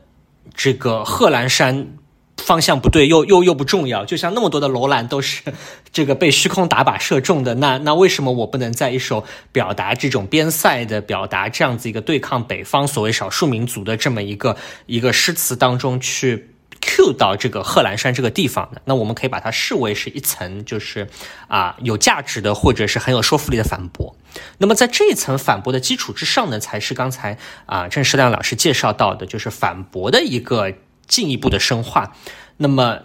[0.54, 1.88] 这个贺兰山
[2.36, 5.42] 方向不对，又又又不重要，就像那么多的楼兰都是
[5.92, 16.50] 这个被虚空打靶射中的，那那为什么我不能在一首表达这种边塞的、表达这样子一个对抗北方所谓少数民族的这么一个一个诗词当中去
[16.80, 21.08] ？Q 到这个贺兰山这个地方的，那我们可以把它视为是一层，就是
[21.48, 24.16] 啊有价值的或者是很有说服力的反驳。
[24.58, 30.74] 那么在这一层反驳的基础之上呢，才是刚才啊郑世亮老师介绍到的，就是反驳的一个
[31.06, 32.14] 进一步的深化。
[32.58, 33.00] 那么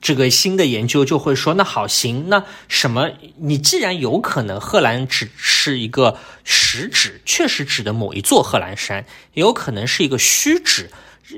[0.00, 3.10] 这个新的研究就会说，那好行，那什么？
[3.36, 10.90] 你既然有可能贺兰只是一个实指，确实指的某一座贺兰山，也有可能是一个虚指。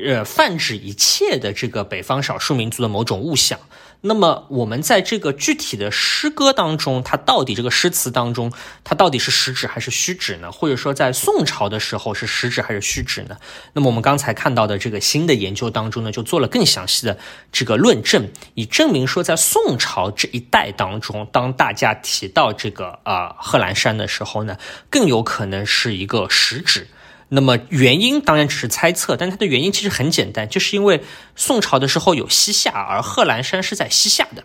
[0.04, 3.58] 呃，泛指一切的这个北方少数民族的某种物象。
[4.04, 10.50] 那么，我们在这个具体的诗歌当中，它到底这个诗词当中，它到底是实指还是虚指呢？
[10.50, 13.36] 或者说，在宋朝的时候是实指还是虚指呢？
[13.74, 17.16] 那么，我们刚才看到的这个新的研究当中呢，就做了更详细的
[17.52, 24.58] 这个论证，以证明说，在宋朝这一代当中，当大家提到这个啊贺兰山的时候呢，
[24.90, 26.88] 更有可能是一个实指。
[27.34, 31.02] 那么原因当然只是猜测，但它的原因其实很简单，就是因为
[31.34, 34.44] 宋朝的时候有西夏，而贺兰山是在西夏的。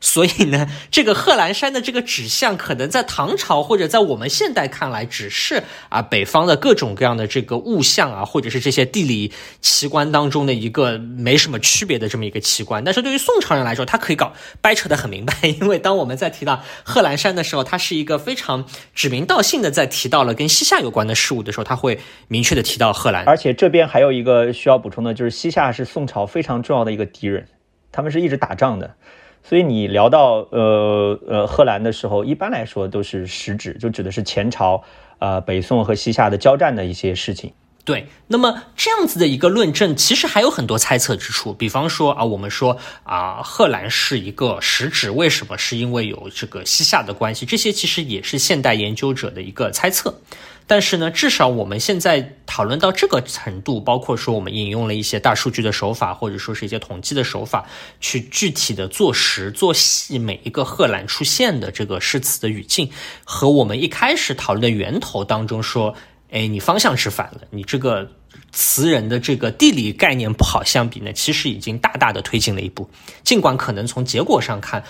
[0.00, 12.82] 所以呢，这个贺兰山的这个指向，可能在唐朝或者在我们现代看来，只是啊北方的各种各样的这个物象啊，或者是这些地理奇观当中的一个没什么区别的这么一个奇观。
[12.84, 23.24] 但是对于宋朝人来说，他可以搞掰扯的很明白，因为当我们在提到贺兰山的时候，它是一个非常指名道姓的在提到了跟西夏有关的事物的时候，他会明确的提到贺兰。
[23.24, 27.48] 而且这边还有一个需要补充的，就是西夏是宋朝非常重要的一个敌人，
[27.90, 28.94] 他们是一直打仗的。
[29.42, 34.82] 所以你聊到呃呃贺兰的时候，一般来说都是实指，就指的是前朝
[35.18, 37.52] 呃北宋和西夏的交战的一些事情。
[37.84, 41.54] 对，那么这样子的一个论证，其实还有很多猜测之处。
[41.54, 45.56] 比方说啊，我们说啊，贺兰是一个实指，为什么？
[45.56, 50.20] 是因为有这个西夏的关系，这些其实也是现代研究者的一个猜测。
[50.68, 57.66] 但是呢，至少我们现在讨论到这个程度，包括说我们引用了一些大数据的手法，或者说是一些统计的手法，
[58.00, 62.90] 去具体的做实做细每一个贺兰出现的这个诗词的语境，
[63.24, 65.96] 和我们一开始讨论的源头当中说。
[66.30, 68.10] 哎，你方向是反了，你这个
[68.52, 72.90] 词人的这个地理概念不好相比呢，其实已经大大的推进了一步。
[73.24, 74.84] 尽管可能从结果上看。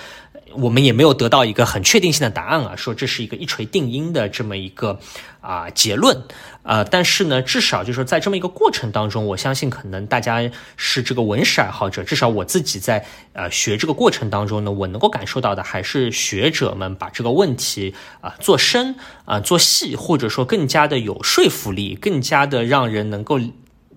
[0.54, 4.98] 我们也没有得到一个很确定性的答案啊，说这是一个一锤定音的这么一个
[5.40, 6.22] 啊结论，
[6.62, 23.38] 呃，但是呢，至少就是说在这么一个过程当中，我相信可能大家是这个文史爱好者，至少我自己在呃学这个过程当中呢，我能够感受到的还是学者们把这个问题啊做深啊做细，或者说更加的有说服力，更加的让人能够。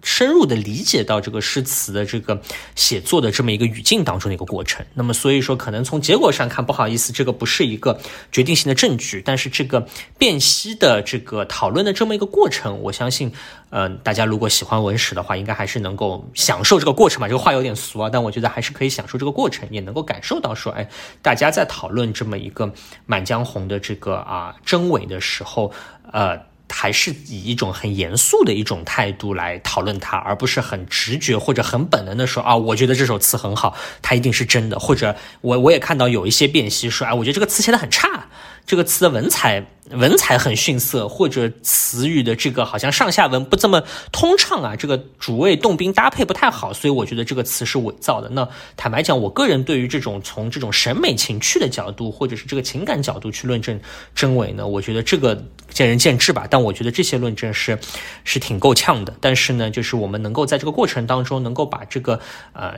[0.04, 2.42] 深入的理解到这个诗词的这个
[2.76, 8.00] 写作的这么一个语境当中的一个过程，那么所以说可能从结果上看，不好意思，这个不是一个
[8.32, 9.88] 决定性的证据，但是这个
[10.18, 13.32] 辨析的这个讨论的这么一个过程，我相信，
[13.70, 17.28] 嗯，大家如果喜欢文史的话，应该还是能够享受这个过程吧。
[17.28, 20.90] 这个话有点俗啊，但我觉得还是可以享受这个过程，也能够感受到说，哎，
[21.22, 22.66] 大家在讨论这么一个
[23.06, 25.72] 《满江红》的这个啊真伪的时候，
[26.12, 26.51] 呃。
[26.72, 34.80] 还是以一种很严肃的一种态度来讨论它，而不是很直觉或者很本能的说啊，我觉得这首词很好，它一定是真的。
[34.80, 38.28] 或者我我也看到有一些辨析说，啊，我觉得这个词写的很差，
[38.66, 48.30] 这个词的文采文采很逊色，或者词语的这个好像上下文不这么通畅啊，这个主谓动宾搭配不太好，所以我觉得这个词是伪造的。
[48.30, 53.80] 那坦白讲，我个人对于这种从这种审美情趣的角度，或者是这个情感角度去论证
[54.16, 55.36] 真伪呢，我觉得这个
[55.70, 56.48] 见仁见智吧。
[56.50, 57.78] 但我觉得这些论证是
[58.24, 59.14] 是挺够呛的。
[59.20, 62.20] 但是呢，就是我们能够在这个过程当中，能够把这个
[62.54, 62.76] 呃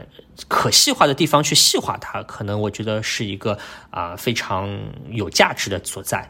[0.47, 3.57] 可细化的地方去细化它，可能我觉得是一个
[3.91, 4.69] 啊非常
[5.09, 6.29] 有价值的所在。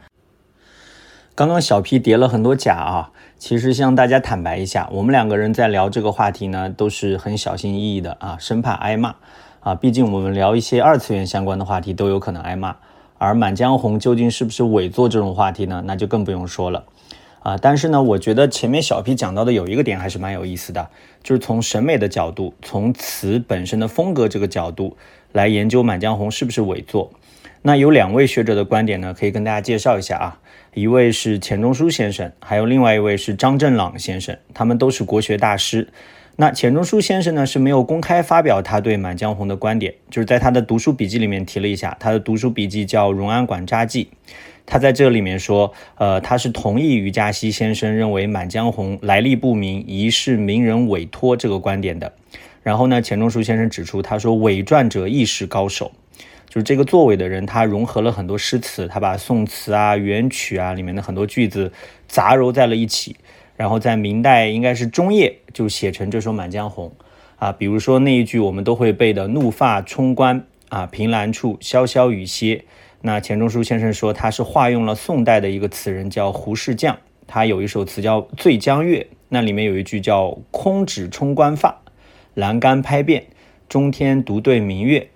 [1.36, 9.16] 刚刚小 P 叠了很多假啊，其实向大家坦白一下，我们两个人在聊这个话题呢，都是很小心翼翼的啊，生怕挨骂
[9.62, 9.74] 啊。
[9.74, 12.76] 毕竟我们聊一些二次元相关的话题都有可能挨骂，
[13.18, 16.86] 而《满江红》究竟是不是伪作这种话题呢，那就更不用说了
[17.40, 17.58] 啊。
[17.58, 20.90] 但是呢，我觉得前面小 P 讲到的有一个点还是蛮有意思的，
[21.24, 24.96] 就是从审美的角度，从词本身的风格这个角度
[25.32, 27.12] 来研究《满江红》是不是伪作。
[27.64, 30.40] 那有两位学者的观点呢，可以跟大家介绍一下啊。
[30.74, 35.88] 一位是钱钟书先生，还有另外一位是张振朗先生，他们都是国学大师。
[36.36, 44.06] 那钱钟书先生呢是没有公开发表他对《满江红》的观点，就是在他的读书笔记里面提了一下，他的读书笔记叫《荣安馆札记》，
[44.66, 52.12] 他在这里面说，呃，他是同意于嘉熙先生认为《满江红》来历不明，疑是名人委托这个观点的。
[52.64, 55.92] 然后呢，钱钟书先生指出，他说伪传者亦是高手。
[56.54, 61.74] 就是这个作伪的人，他融合了很多诗词，他把宋词啊、元曲啊里面的很多句子
[62.08, 63.16] 杂糅在了一起，
[63.56, 66.90] 然后在明代应该是中叶就写成这首《满江红》
[67.44, 67.52] 啊。
[67.52, 72.64] 比如说那一句我们都会背的“怒发冲冠啊，凭栏处，潇潇雨歇”。
[73.02, 76.96] 那钱钟书先生说他是化用了宋代的一个词人叫胡适匠，
[77.26, 79.00] 他有一首词叫《醉江月》，
[79.30, 81.82] 那里面有一句叫“空指冲冠发，
[82.36, 83.24] 栏杆拍遍，
[83.68, 85.10] 中天独对明月”。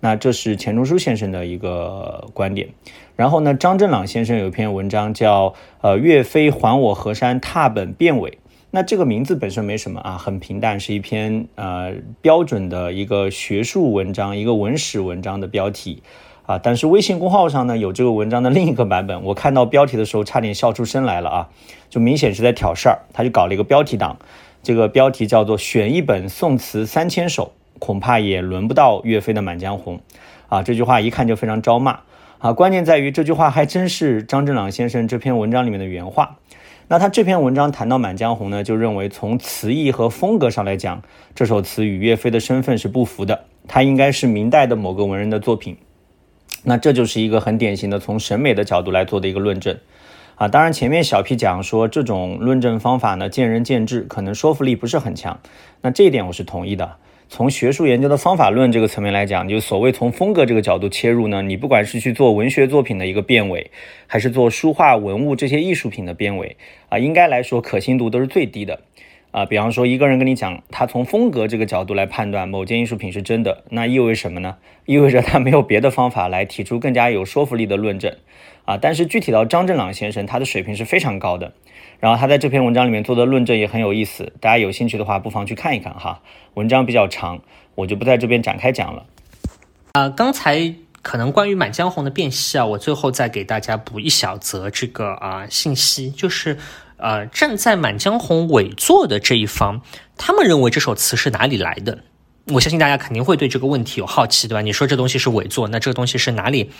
[0.00, 2.68] 那这是钱钟书先生的一个观点，
[3.16, 8.30] 然后呢，张振朗先生有一篇文章叫《呃岳飞还我河山踏本变伪》，
[8.70, 16.00] 那这个名字本身没什么啊，很平淡，是一篇呃标准的一个学术文章，一个文史文章的标题
[16.46, 16.58] 啊。
[16.58, 21.48] 但是微信公号上呢有这个文章的另一个版本，我看到标题的时候差点笑出声来了啊，
[21.90, 24.16] 就明显是在挑事儿，他就搞了一个标题党，
[24.62, 27.52] 这个标题叫做“选一本宋词三千首”。
[27.78, 29.96] 恐怕也轮不到岳飞的《满江红》
[30.48, 30.62] 啊！
[30.62, 32.00] 这句话一看就非常招骂
[32.38, 32.52] 啊！
[32.52, 36.38] 关键在于这句话还真是张振朗先生这篇文章里面的原话。
[36.88, 41.02] 那他这篇文章谈到《满江红》呢，就认为从词意和风格上来讲，
[41.34, 45.76] 这首词与岳飞的身份是不符的，它应该是明代的某个文人的作品。
[46.64, 49.78] 那这就是一个很典型的从审美的角度来做的一个论证
[50.36, 50.48] 啊！
[50.48, 55.38] 当然，前面小 P 讲说这种论证方法呢，见仁见智，可能说服力不是很强。
[55.82, 56.96] 那这一点我是同意的。
[57.30, 63.70] 从学术研究的方法论这个层面来讲，就所谓从风格这个角度切入呢，你不管是去做文学作品的一个变伪，
[64.06, 66.56] 还是做书画文物这些艺术品的变伪
[66.88, 68.80] 啊，应该来说可信度都是最低的
[69.30, 69.44] 啊。
[69.44, 74.56] 比方说一个人跟你讲，他从风格这个角度来判断某件艺术品是真的，那意味什么呢？
[74.86, 78.16] 意味着他没有别的方法来提出更加有说服力的论证
[78.64, 78.78] 啊。
[78.80, 81.52] 但是具体到张振朗先生，他的水平是非常高的。
[82.00, 86.20] 然后他在这篇文章里面做的论证也很有意思，大家有兴趣的话不妨去看一看哈。
[86.54, 87.40] 文章比较长，
[87.74, 89.06] 我就不在这边展开讲了。
[89.92, 96.58] 啊，刚才可能关于《满江红》的辨析啊，我最后再给大家补一小则这个啊信息，就是
[96.98, 99.80] 呃站在《满江红》伪作的这一方，
[100.16, 102.04] 他们认为这首词是哪里来的？
[102.50, 104.62] 我相信大家肯定会对这个问题有好奇，对吧？
[104.62, 106.70] 你说这东西是伪作，那这个东西是哪里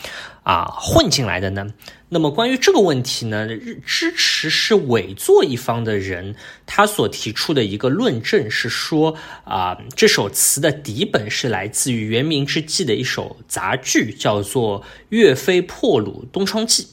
[0.42, 1.66] 啊混进来的呢？
[2.08, 3.46] 那么关于这个问题呢，
[3.84, 9.14] 支持是伪作一方的人，他所提出的一个论证是说
[9.44, 16.84] 啊，这首词的底本是来自于元明之际的一首杂剧，叫做《岳飞破虏东窗记》。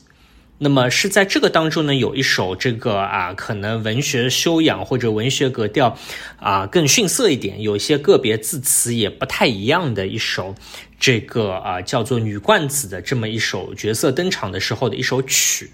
[0.57, 5.97] 那么是在这个当中呢，有一首这个啊，可能文学修养或者文学格调
[6.37, 10.55] 啊更逊色一点，有一些个别字词也不太一样的一首
[10.97, 15.71] 这个啊叫做《女冠子》的这么一首角色登场的时候的一首曲。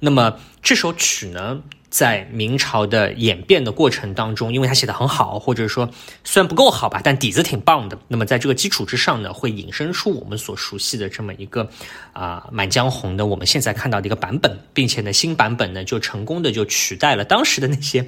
[0.00, 1.62] 那么这首曲呢？
[1.90, 5.88] 在明朝的演变的过程当中，因为它写的很好，或者说
[6.24, 7.96] 虽然不够好吧，但底子挺棒的。
[8.08, 11.70] 那么在这个基础之上呢，会引申出我们所熟悉的这么一个
[12.12, 18.04] 啊《满江红》的我们现在看到的一个版本，并且呢新版本呢就成功的就取代了当时的那些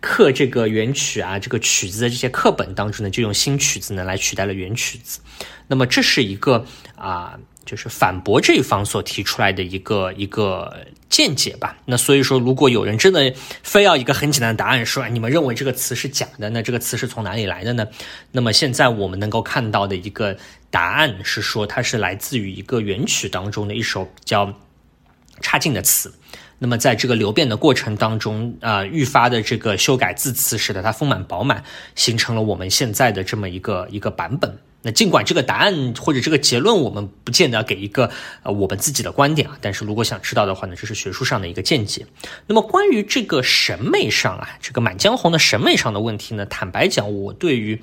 [0.00, 5.20] 刻这个原曲啊这个曲子的这些课本当中呢，就用新曲子呢来取代了原曲子。
[5.68, 6.66] 那么这是一个
[6.96, 7.38] 啊。
[7.68, 11.76] 就是反驳这一方所提出来的一个一个见解吧。
[11.84, 13.30] 那所以说，如果有人真的
[13.62, 17.86] 非要一个很简单的答案，说你们认为这个词是假的，那这个词是从哪里来的呢？
[18.32, 20.34] 那么现在我们能够看到的一个
[20.70, 24.54] 答案是说，它是来自于一个原曲当中的一首叫
[25.42, 26.10] 差劲的词。
[26.58, 31.62] 那么在这个流变的过程当中，啊，愈发的这个修改字词，使得它丰满饱满，
[31.94, 34.58] 形成了我们现在的这么一个一个版本。
[34.82, 38.10] 那尽管这个答案或者这个结论，我们不见得给一个
[38.42, 42.06] 呃我们自己的观点啊，但是如果想知道的话呢，这是学术上的一个见解。
[42.46, 47.80] 那么关于这个审美上啊，这个《满江红》的审美上的问题呢，坦白讲，我对于。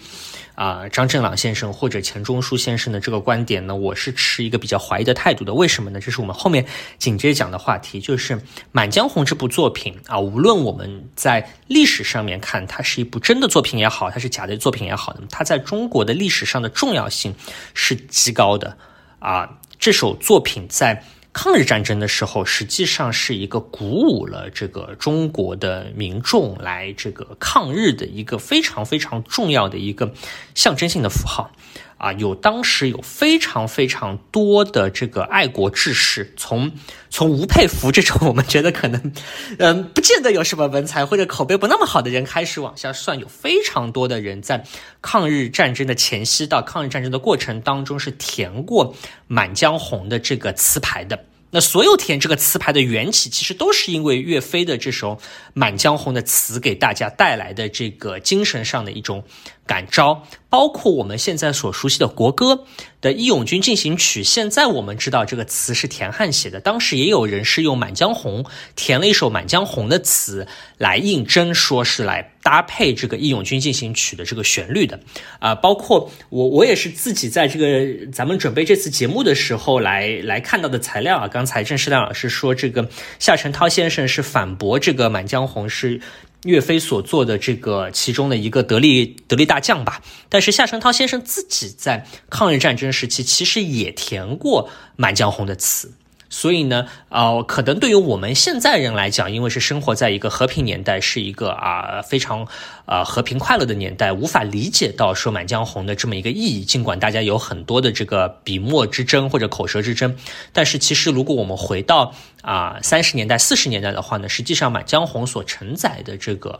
[0.55, 5.53] 啊，张振朗先生或者钱钟书先生的这个观点呢，我是持一个比较怀疑的态度的。
[5.53, 5.99] 为什么呢？
[5.99, 6.65] 这是我们后面
[6.97, 8.35] 紧接着讲的话题，就是
[8.71, 17.35] 《满江红》这部作品啊，无论我们在历史上面看，它是一部真的作品也好，它是假的作品也好，那么它在中国的历史上的重要性
[17.73, 18.77] 是极高的
[19.19, 19.59] 啊。
[19.77, 21.03] 这首作品在。
[21.37, 30.13] 抗日战争的时候，实际上是一个鼓舞了这个中国的民众来这个抗日的一个非常非常重要的一个
[30.55, 31.51] 象征性的符号。
[31.97, 36.71] 啊，有当时有非常非常多的这个爱国志士，从
[37.09, 39.13] 从吴佩孚这种我们觉得可能，
[39.59, 44.65] 嗯，不见得有什么文采或者口碑不那么好的人开始往下算，有非常多的人在
[45.01, 48.93] 抗日战争的前夕到抗日战争的过程当中是填过
[49.27, 51.25] 《满江红》的这个词牌的。
[51.51, 55.15] 那所有填这个词牌的缘起，其实都是因为岳飞的这首
[55.53, 59.23] 《满江红》的词给大家带来的这个精神上的一种。
[59.65, 62.65] 感召，包括我们现在所熟悉的国歌
[63.01, 68.43] 的《义勇军进行曲》，现在我们知道这个词是田汉写的，当时也有人是用《满江红》
[68.75, 70.47] 填了一首《满江红》的词
[70.77, 74.99] 来应征，说是来搭配这个《义勇军进行曲》的这个旋律的。
[75.39, 81.27] 啊，包括我，我也是自己在这个咱们准备这次节目的时候来来看到的材料啊。
[81.27, 82.87] 刚才郑世亮老师说，这个
[83.17, 85.99] 夏承焘先生是反驳这个《满江红》是。
[86.45, 95.91] 岳飞所做的这个其中的一个得力得力大将吧，但是夏承焘先生自己在抗日战争时期其实也填过《满江红》的词。
[96.27, 102.47] 所以呢，呃，可能对于我们现在人来讲，因为是生活在一个和平年代，是一个啊非常
[102.87, 106.65] 呃和平快乐的年代，无法理解到说《满江红》的这么一个意义。
[106.65, 110.17] 尽管大家有很多的这个笔墨之争或者口舌之争，
[110.51, 112.13] 但是其实如果我们回到
[112.45, 116.59] 啊三十年代、四十年代的话呢，实际上《满江红》所承载的这个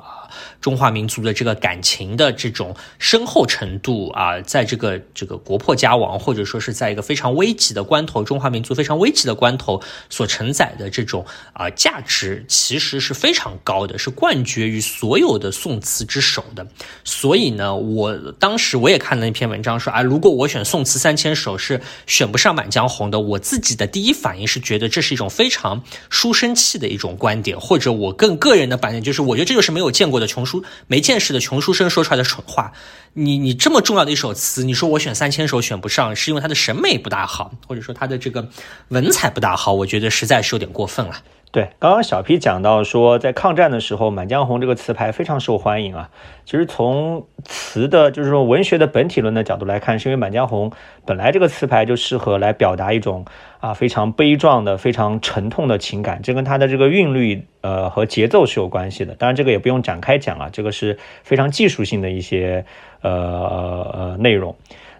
[0.59, 9.81] 中华民族的这个感情的这种深厚程度啊，在这个这个国破家亡，或者说是在一个非常危急的关头，中华民族非常危急的关头。
[10.09, 16.65] 所承载的这种啊价值其实是非常高的，是冠绝于所有的宋词之首的。
[17.03, 25.74] 所以呢，我当时我也看了一篇文章说啊，如果我选宋词三千首是选不上《满江红》的，我自己的第一反应是觉得这是一种非常
[26.09, 32.73] 书生气的一种观点，或者我更个人的观点就是，我觉得这就是没有见过的穷书没见识的穷书生说出来的蠢话。
[33.13, 38.49] 你你这么重要的一首词，你说我选三千首选不上，是因为他的审美不大好，或者说他的这个
[38.89, 41.21] 文采不大好，我觉得实在是有点过分了。
[41.55, 46.09] 对，刚刚小 P 讲到说，在抗战的时候，《满江红》这个词牌非常受欢迎啊。
[46.43, 50.71] 其实从词的，就是说文学的本体论的角度来看，是因为《满江红》
[51.05, 53.23] 本来这个词牌就适合来表达一种
[53.61, 59.15] 啊非常悲壮的、非常沉痛的情感，这跟它的这个韵律呃和节奏是有关系的。
[59.15, 62.65] 当然，这个也不用展开讲啊，这个是非常技术性的一些
[62.99, 64.57] 呃呃内容。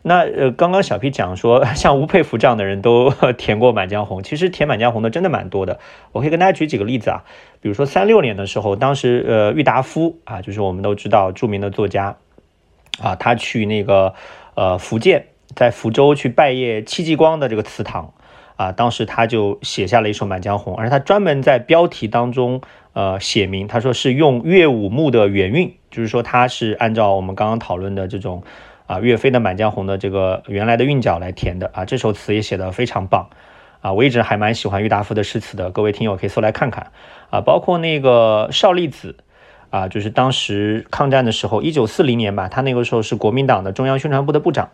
[0.08, 5.80] 那呃，刚刚小 P 讲说， 像吴佩孚这样的人都 填过《满江红》，其实填《满江红》的真的蛮多的。
[6.12, 7.24] 我可以跟大家举几个例子啊，
[7.60, 12.18] 比如说三六年的时候，当时呃，郁达夫啊，就是我们都知道著名的作家
[13.02, 14.14] 啊，他去那个
[14.54, 15.26] 呃福建，
[15.56, 18.14] 在福州去拜谒戚继光的这个祠堂
[18.58, 22.62] 啊，当时他就写下了一首《满江红》，而他专门在标题当中
[22.94, 28.44] 呃写明，他说是用岳武穆的原韵，就是说他是按照我们刚刚讨论的这种。
[28.88, 33.30] 啊，岳飞的《满江红》的这个原来的韵脚来填的啊，这首词也写得非常棒
[33.82, 36.92] 啊，我一直还蛮喜欢郁达夫的诗词的，各位听友可以搜来看看
[37.30, 39.16] 啊，包括那个邵力子
[39.72, 44.70] 啊，就是当时抗战的时候，一九四零年吧，他那个时候是国民党的中央宣传部的部长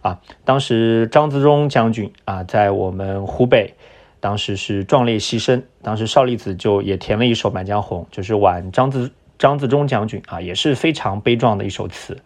[0.00, 3.74] 啊，当时张自忠将军啊，在我们湖北
[4.20, 12.16] 当时是壮烈牺牲，当时邵力子就也填了一首《满江红》，就是挽张自张自忠将军啊，也是非常悲壮的一首词。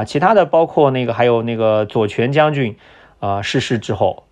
[0.00, 2.76] 啊，其他的包括那个，还有那个左权将军，
[3.18, 4.24] 啊逝世之后，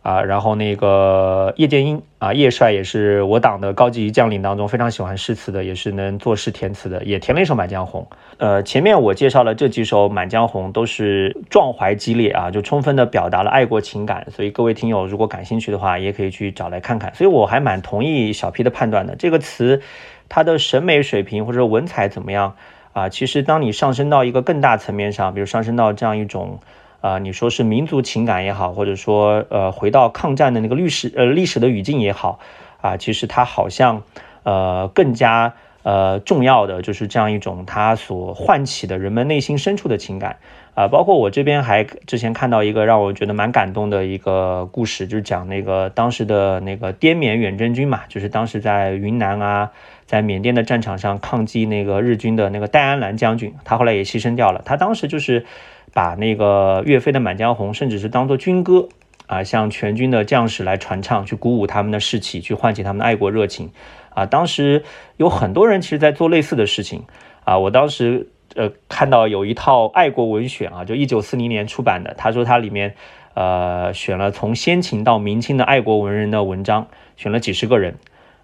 [0.00, 8.08] 啊，然后那个叶剑英啊，叶帅也是我党的高级将领当中非常喜欢诗词的，也是能作诗填词的，也填了一首《满江红》。
[8.38, 17.14] 呃，前面我介绍了这几首《满江红》，都是壮怀激烈啊，就充分的表达了爱国情感，所以各位听友如果感兴趣的话，也可以去找来看看。
[17.14, 19.82] 所以我还蛮同意小 P 的判断的，这个词
[20.30, 22.56] 它的审美水平或者文采怎么样？
[22.92, 26.58] 啊，其实当你上升到一个更大层面上，比如上升到这样一种，
[27.00, 32.40] 啊，你说是民族情感也好，或者说呃回到抗战的那个历史呃历史的语境也好，
[32.80, 34.02] 啊，其实它好像
[34.42, 40.38] 呃更加呃重要的就是这样一种它所唤起的人们内心深处的情感
[40.74, 40.88] 啊。
[40.88, 49.70] 包括我这边还之前看到一个让我觉得蛮感动的一个故事，就是讲那个当时的那个滇缅远征军嘛，就是当时在云南啊。
[50.10, 54.60] 在缅甸的战场上抗击那个日军的那个戴安澜将军，他后来也牺牲掉了。
[54.64, 55.46] 他当时就是
[55.92, 58.88] 把那个岳飞的《满江红》，甚至是当做军歌
[59.28, 63.70] 啊，向全军的将士来传唱，去鼓舞他们的士气，去唤起他们的爱国热情
[64.12, 64.26] 啊。
[64.26, 64.82] 当时
[65.16, 67.04] 有很多人其实在做类似的事情
[67.44, 67.56] 啊。
[67.58, 72.94] 我当时呃看到有一套爱国文选啊，就一九四零年出版的，他说他里面
[73.34, 77.94] 呃选了从先秦到明清的爱国文人的文章，选了几十个人。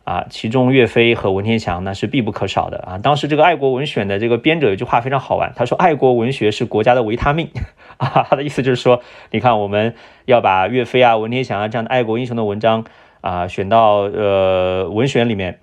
[0.07, 2.97] 啊，其中岳飞和文天祥呢是必不可少的啊。
[2.99, 7.51] 当时这个爱国文选的这个编者有句话非常好玩，他说：“爱国文学是国家的维他命。
[7.99, 9.03] ”啊，他的意思就是说，
[9.33, 9.97] 你看我们
[10.27, 12.85] 要把岳飞啊、文天祥啊这样的爱国英雄的文章
[13.21, 15.59] 啊选到呃文选里面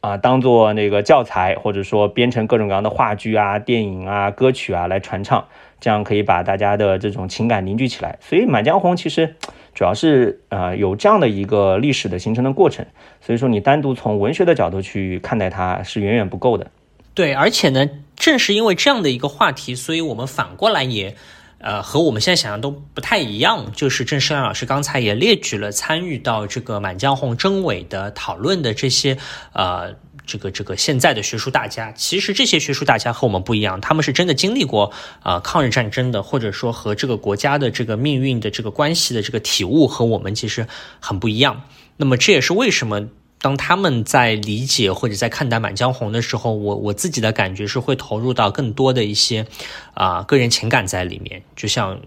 [0.00, 5.46] 啊，当做那个教材，或者说编成各种各样的话剧啊、电影啊、歌曲啊来传唱，
[5.80, 8.18] 这样可以把大家的这种情感凝聚起来。
[8.20, 9.34] 所以《满江红》其实。
[9.74, 12.86] 主要是呃有这样的一个历史的形成的过程，
[13.20, 16.70] 所以说你单独从文学的角度去看待它是远远不够的。
[17.12, 21.14] 对，而且呢，正是因为这样的一个话题，所以我们反过来也，
[21.58, 23.72] 呃，和我们现在想象都不太一样。
[23.72, 29.16] 就是郑世亮老师刚才也列举了参与到这个《满江红》征伪的讨论的这些
[29.52, 29.96] 呃。
[30.26, 40.66] 这个这个现在的学术大家，其实这些学术大家和我们不一样，他们是真的经历过啊抗日战争的，或者说和这个国家的这个命运的这个关系的这个体悟和我们其实
[41.00, 41.62] 很不一样。
[41.96, 43.08] 那么这也是为什么
[43.40, 49.46] 当他们在理解或者在看待《满江红》的时候，我我自己的感觉是会投入到更多的一些
[49.92, 52.00] 啊个人情感在里面，就像。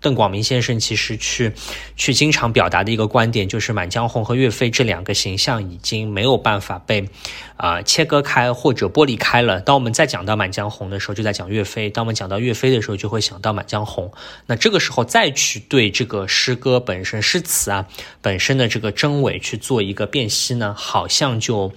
[0.00, 1.52] 邓广明先生其实去
[1.96, 7.08] 去经常表达的一个观点，就是《满江红》和岳飞这两个形象已经没有办法被
[7.56, 9.60] 啊切割开或者剥离开了。
[9.60, 14.08] 当我们再讲到《满江红》的时候，就在讲岳飞；当我们讲到岳飞的时候，就会想到《满江红》。
[14.46, 17.86] 那这个时候再去对这个诗歌本身、诗词啊
[18.22, 21.72] 本身的这个真伪去做一个辨析呢，好像就。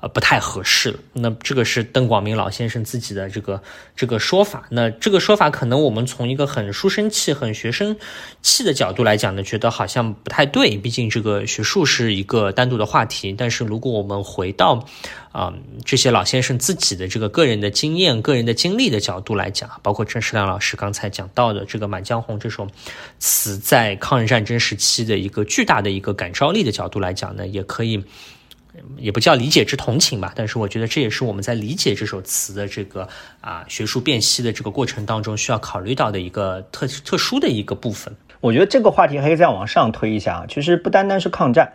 [0.00, 0.98] 呃，不太合适。
[1.12, 3.62] 那这个是邓广明老先生自己的这个
[3.94, 4.66] 这个说法。
[4.70, 7.94] 那这个说法可能我们从一个很书生气、很学生
[8.40, 10.78] 气的角度来讲呢，觉得好像不太对。
[10.78, 13.34] 毕竟这个学术是一个单独的话题。
[13.36, 14.86] 但是如果我们回到
[15.32, 15.52] 啊
[15.84, 22.66] 这些老先生自己的这个个人的经验、个人的经历的角度来讲，包括郑世亮老师刚才讲到的这个《满江红》这首
[23.18, 28.02] 词在抗日战争时期的一个巨大的一个感召力的角度来讲呢，也可以。
[28.96, 33.08] 也不叫理解之同情吧，但是我觉得这也是我们在理解这首词的这个
[33.40, 38.14] 啊学术辨析的这个过程当中需要考虑到的一个特特殊的一个部分。
[38.40, 41.72] 我觉得这个话题还可以再往上推一下啊，其实不单单是抗战，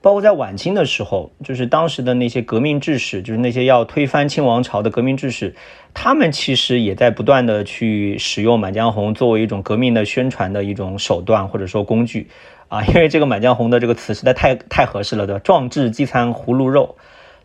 [0.00, 5.56] 包括在晚清的时候，就是当时的那些革命志士，就是那些要推翻清王朝的革命志士，
[5.92, 12.28] 他们其实也在不断的去使用《满江红》作为一种革命的宣传的一种手段或者说工具。
[12.68, 15.40] 啊，因为这个《满江红》的这个词实在太太合适了，对吧？
[15.44, 16.96] 壮志饥餐胡虏肉，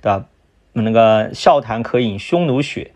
[0.02, 0.26] 对吧？
[0.74, 2.92] 那个笑谈渴饮匈奴血，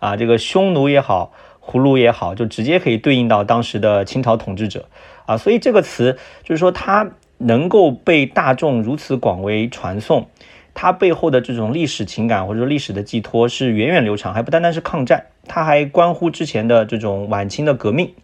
[0.00, 4.88] 啊，这个匈奴也好，胡虏也好，就直接可以对应到当时的清朝统治者
[5.26, 5.36] 啊。
[5.36, 10.28] 所以这个词就是说，它能够被大众如此广为传颂，
[10.74, 18.14] 它背后的这种历史情感或者说历史的寄托是源远流长，还不单单是抗战，它还关乎之前的这种晚清的革命。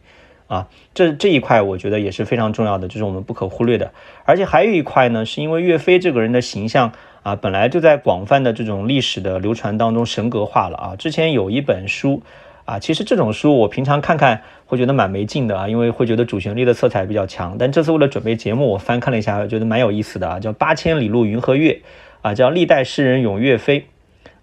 [0.47, 3.93] 啊，这这一块我觉得也是非常重要的，就是我们不可忽略的。
[4.25, 6.93] 而且还有一块呢，是因为岳飞这个人的形象
[7.23, 10.97] 啊，本来就在广泛的这种历史的流传当中神格化了啊。
[10.97, 12.23] 之前有一本书
[12.67, 17.57] 啊，其实这种书我平常看看会觉得蛮没劲的啊，因为会觉得主旋律的色彩比较强。
[17.59, 21.73] 但这次为了准备节目，我翻看了一下，觉得蛮有意思的啊，叫《八千里路云和月》
[22.21, 23.87] 啊，叫历代诗人咏岳飞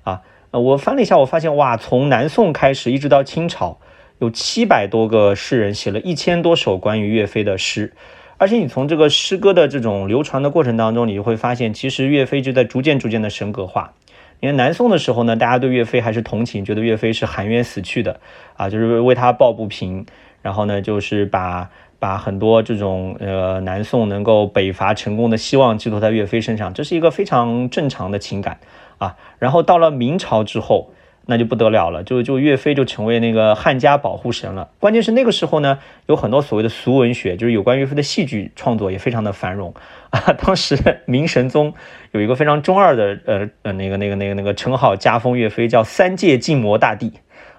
[0.03, 0.21] 啊。
[0.49, 3.77] 我翻了一下，我发现哇，从南宋开始一直到清朝。
[4.21, 7.91] 有七百多个诗人写了一千多首关于岳飞的诗，
[8.37, 13.93] 而且你从这个诗歌的这种流传的过程当中，你就会发现，其实岳飞就在逐渐逐渐的神格化。
[14.39, 18.19] 你看南宋的时候呢，大家对岳飞还是同情，觉得岳飞是含冤死去的
[18.57, 20.05] 啊，就是为他抱不平，
[20.43, 28.59] 然后呢，就是把把很多这种呃南宋能够北伐成功的希望寄托在岳飞身上，这是一个非常正常的情感
[28.99, 29.15] 啊。
[29.39, 30.91] 然后到了明朝之后。
[31.25, 34.69] 那就不得了了，就就岳飞就成为那个汉家保护神了。
[34.79, 39.73] 关键是那个时候呢，有很多所谓的俗文学，就是有关岳飞的戏剧创作也非常的繁荣
[40.09, 40.33] 啊。
[40.43, 41.73] 当时明神宗
[42.11, 47.13] 有一个非常中二的呃呃那个那个那个那个称号，加封岳飞叫三界禁魔大帝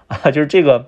[0.07, 0.87] 啊，就是这个，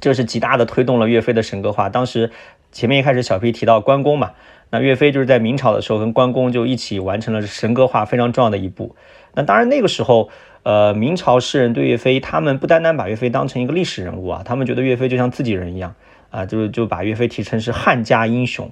[0.00, 1.88] 这是极大的推动了岳飞的神格化。
[1.88, 2.30] 当时
[2.72, 4.32] 前面一开始小 P 提到关公嘛。
[4.70, 8.96] 那岳飞就是在明朝的时候跟关公就一起完成了神格化非常重要的一步。
[9.34, 10.30] 那当然那个时候，
[10.64, 15.94] 呃，明朝诗人对岳飞，他们不单单把岳飞当成一个历史人物啊，他们觉得岳飞就像自己人一样
[16.30, 18.68] 啊，就是就把岳飞提成是汉家英雄。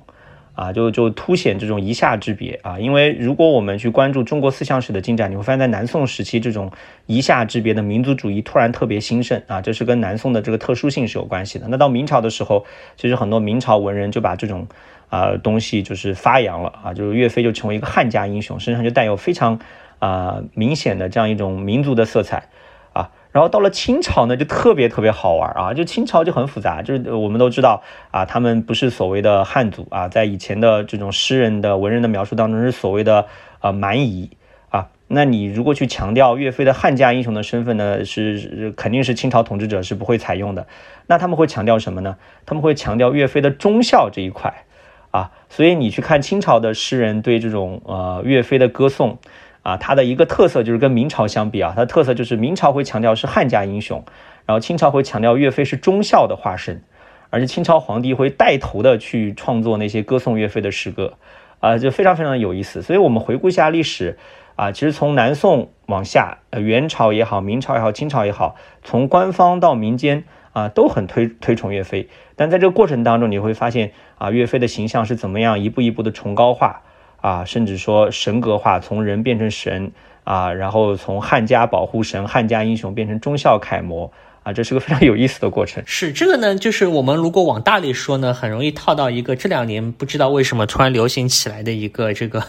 [0.55, 6.71] 啊，就就凸显这种夷夏之别啊，因为如果我们去关注中国思想史的进展，你会发现在南宋时期，这种
[7.07, 11.69] 夷夏之别的民族主义突然特别兴盛啊，这是跟南宋的这个特殊性是有关系的。
[11.71, 12.67] 那到明朝的时候，
[12.99, 14.67] 其实很多明朝文人就把这种
[15.09, 19.59] 啊东西就是发扬了啊，就是岳飞就成为一个汉家英雄，身上就带有非常
[20.03, 22.49] 啊明显的这样一种民族的色彩。
[22.93, 25.73] 啊然后到了清朝呢，就特别特别好玩啊！
[25.73, 33.27] 就清朝就很复杂，就是我们都知道啊，他们不是所谓的汉族啊，在以前的这种诗人的文人的描述当中是所谓的
[33.63, 34.29] 呃蛮夷
[34.69, 34.89] 啊。
[35.09, 40.67] 那你如果去强调岳飞的汉家英雄的身份呢，是肯定是清朝统治者是不会采用的。
[41.07, 42.19] 那他们会强调什么呢？
[42.45, 44.67] 他们会强调岳飞的忠孝这一块
[45.11, 45.31] 啊。
[45.49, 49.17] 所以你去看清朝的诗人对这种呃岳飞的歌颂。
[49.63, 54.05] 啊，它的一个特色就是跟明朝相比啊，它的特色就是明朝会强调是汉家英雄，
[54.45, 56.83] 然后清朝会强调岳飞是忠孝的化身，
[57.31, 61.15] 而且清朝皇帝会带头的去创作那些歌颂岳飞的诗歌，
[61.61, 62.83] 啊，就非常非常有意思。
[62.83, 64.19] 所以我们回顾一下历史
[64.57, 72.09] 啊，其实从南宋往下，呃，元朝也好，明朝也好，清朝也好，从官方到民间啊，都很推推崇岳飞。
[72.35, 76.83] 但在这个过程当中，你会发现啊，岳飞的形象是怎么样一步一步的崇高化。
[77.23, 79.93] 啊，甚至说神格化，从人变成神
[80.25, 84.13] 啊，然后从汉家保护神、汉家英雄变成忠孝楷模
[84.43, 85.83] 啊，这是个非常有意思的过程。
[85.87, 92.45] 是这个呢，就是我们如果往大里说呢，很容易套到一个这两年不知道为什么突然流行起来的一个这个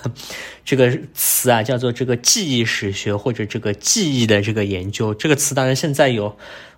[0.66, 5.14] 这个词啊，叫做这个记忆史学或者这个记忆的这个研究。
[5.14, 6.36] 这个词当然现在有。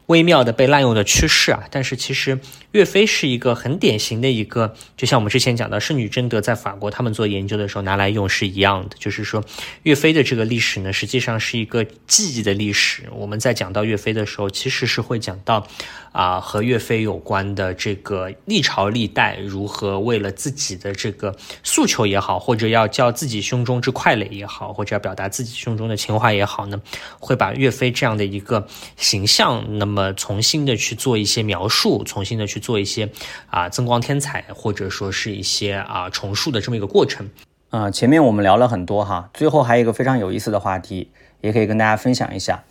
[0.08, 2.38] 微妙的被滥用的趋势啊，但是其实
[2.76, 9.42] 岳飞是一个很典型的一个，就像我们之前讲到圣女贞德在法国他们做研究的时候拿来用是一样的，就是说
[9.84, 13.04] 岳飞的这个历史呢，实际上是一个记忆的历史。
[13.14, 15.66] 我们在讲到岳飞的时候，其实是会讲到。
[16.12, 26.82] 啊，和岳飞有关的这个历朝历代如何为了自己的这个诉求也好，或者要叫自己胸中之快垒也好，或者要表达自己胸中的情怀也好呢，
[27.20, 28.66] 会把岳飞这样的一个
[28.96, 33.12] 形象，那么重新的去做一些描述，重新的去做一些
[33.52, 37.30] 啊增光添彩，或者说是一些啊重塑的这么一个过程。
[37.70, 41.12] 啊，前面我们聊了很多哈，最后还有一个非常有意思的话题，
[41.42, 42.64] 也可以跟大家分享一下。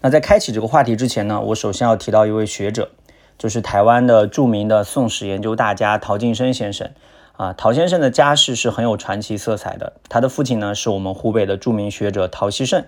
[0.00, 2.90] 那在开启这个话题之前呢，我首先要提到一位学者，
[3.36, 6.90] 就是台湾的著名的宋史研究大家陶敬生先生。
[7.36, 9.94] 啊，陶先生的家世是很有传奇色彩的。
[10.08, 12.84] 他的父亲呢，是我们湖北的著名学者陶希圣。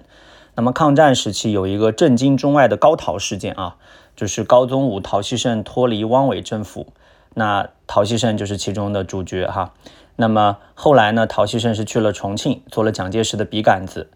[0.56, 3.76] 那么抗战时期有一个震惊中外的高陶事件啊，
[4.14, 6.86] 就是高宗武陶希圣脱离汪伪政府，
[7.34, 9.72] 那陶希圣就是其中的主角哈。
[10.16, 14.08] 那么后来呢，陶希圣是去了重庆，做了蒋介石的笔杆子。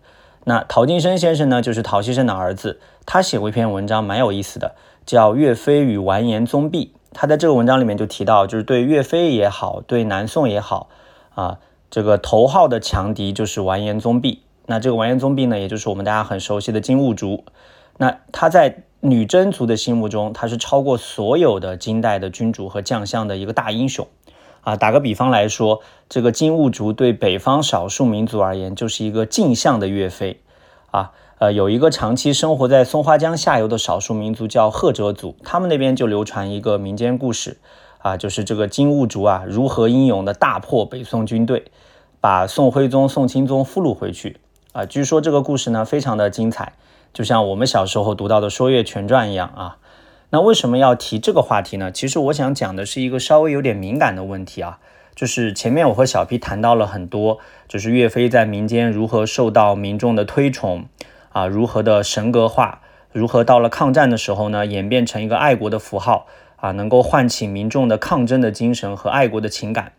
[0.45, 6.93] 那陶敬生先生呢，就是陶希圣的儿子，他写过一篇文章，蛮有意思的，叫《岳飞与完颜宗弼》。
[7.13, 10.89] 他在这个文章里面就提到，就是对岳飞也好，对南宋也好，
[11.35, 11.59] 啊，
[11.91, 14.43] 这个头号的强敌就是完颜宗弼。
[14.71, 17.45] 那这个完颜宗弼呢，也就是我们大家很熟悉的金兀术。
[17.97, 24.07] 那他在女真族的心目中，他是超过所有的金代的君主和将相的一个大英雄。
[24.61, 25.81] 啊，打个比方来说，
[26.11, 30.41] 这个金兀术对北方少数民族而言就是一个镜像的岳飞。
[30.91, 37.57] 啊，呃，有一个长期生活在松花江下游的少数民族叫赫哲族，他们那边就流传一个民间故事，
[37.99, 41.65] 啊，就是这个金兀术啊如何英勇的大破北宋军队，
[42.21, 44.37] 把宋徽宗、宋钦宗俘虏回去。
[44.73, 46.75] 啊，据说这个故事呢非常的精彩，
[47.13, 49.79] 就像我们小时候读到的《说岳全传》一样啊。
[50.31, 51.91] 那为什么要提这个话题呢？
[51.91, 54.79] 其实我想讲的是一个稍微有点敏感的问题啊，
[55.15, 60.85] 就是前面我和小 P 谈到了很多，就是岳飞在民间如何受到民众的推崇
[61.31, 66.27] 啊，如何的神格化，如何到了抗战的时候呢，演变成一个爱国的符号
[66.57, 69.93] 啊，能够唤起民众的抗争的精神和爱国的情感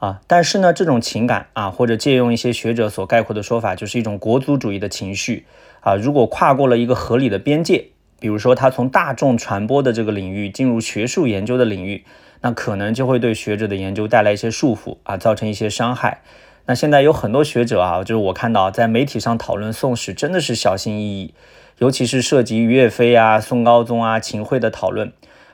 [0.00, 0.20] 啊。
[0.26, 5.46] 但是呢，这种情感啊，或者借用一些学者所概括的说法，就是一种国族主义的情绪
[5.78, 7.90] 啊，如果跨过了一个合理的边界。
[8.18, 12.04] 比如说，他从大众传播的这个领域进入学术研究的领域，
[12.42, 16.20] 那可能就会对学者的研究带来一些束缚啊，造成一些伤害。
[16.66, 21.34] 那现在有很多学者啊，就是我看到在媒体上讨论宋史，真的是小心翼翼，
[21.78, 25.10] 尤其是涉及岳飞啊、宋高宗啊、秦桧的讨论。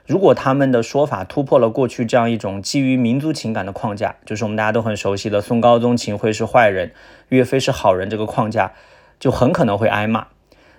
[0.06, 6.92] 如果他们的说法突破了过去这样一种基于民族情感的框架，就是我们大家都很熟悉的宋高宗、秦桧是坏人，
[7.30, 8.72] 岳飞是好人这个框架，
[9.18, 10.28] 就很可能会挨骂。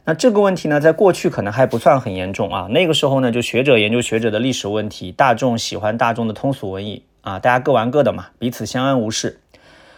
[0.06, 2.68] 那这个问题呢，在过去可能还不算很严重啊。
[2.70, 9.42] 那个时候呢，就学者研究学者的历史问题，大众喜欢大众的通俗文艺啊，大家各玩各的嘛，彼此相安无事。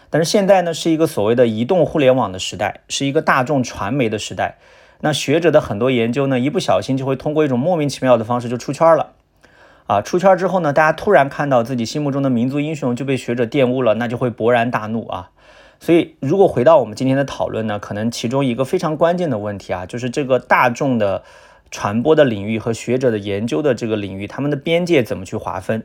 [0.10, 4.58] 但是现在呢，是一个所谓的移动互联网的时代，是一个大众传媒的时代。
[5.02, 9.12] 那学者的很多研究呢，一不小心就会通过一种莫名其妙的方式就出圈了。
[9.90, 15.32] 啊，出圈之后呢，大家突然看到自己心目中的民族英雄就被学者玷污了，那就会勃然大怒啊。
[15.80, 21.24] 所以，如果回到我们今天的讨论呢，可能其中一个非常关键的问题啊，就是这个大众的
[21.72, 25.84] 传播的领域和学者的研究的这个领域，他们的边界怎么去划分？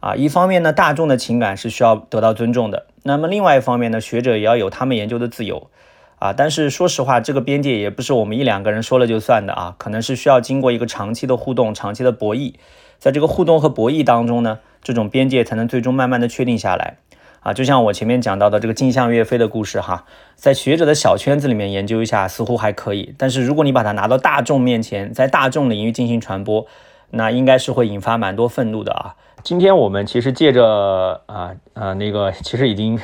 [0.00, 5.70] 啊，一方面呢，大众的情感是需要得到尊重的，那么另外一方面呢，学者也要有他们研究的自由。
[6.18, 12.54] 啊，但是说实话，这个边界也不是我们一两个人说了就算的啊，可能是需要经过一个长期的互动、长期的博弈，
[12.98, 16.98] 在这个互动和博弈当中呢，这种边界才能最终慢慢的确定下来。
[17.40, 20.04] 啊，就像我前面讲到的这个镜像岳飞的故事哈，
[20.34, 26.66] 在学者的小圈子里面研究一下似乎还可以，但是如果你把它拿到大众面前，在大众领域进行传播，
[27.10, 29.14] 那应该是会引发蛮多愤怒的啊。
[29.44, 32.98] 今天我们其实借着啊啊那个其实已经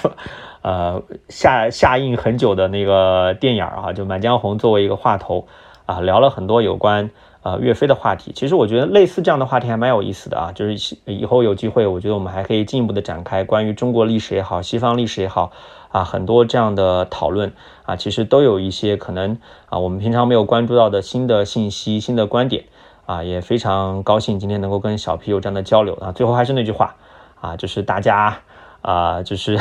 [0.60, 5.46] 呃下下映很久的那个电影儿啊，就《满江红》作为一个话头
[5.86, 7.08] 啊，聊了很多有关。
[7.48, 15.50] 啊，岳飞的话题，其实我觉得类似这样的话题还蛮有意思的啊，就是以后有机会，我觉得我们还可以进一步的展开关于中国历史也好，西方历史也好，
[15.90, 17.52] 啊，很多这样的讨论
[17.86, 19.38] 啊，其实都有一些可能
[19.70, 22.64] 啊，我们平常没有关注到的新的信息、新的观点
[23.06, 26.12] 啊，也非常高兴今天能够跟小皮有这样的交流啊。
[26.12, 26.96] 最后还是那句话
[27.40, 28.40] 啊，就是大家
[28.82, 29.56] 啊，就是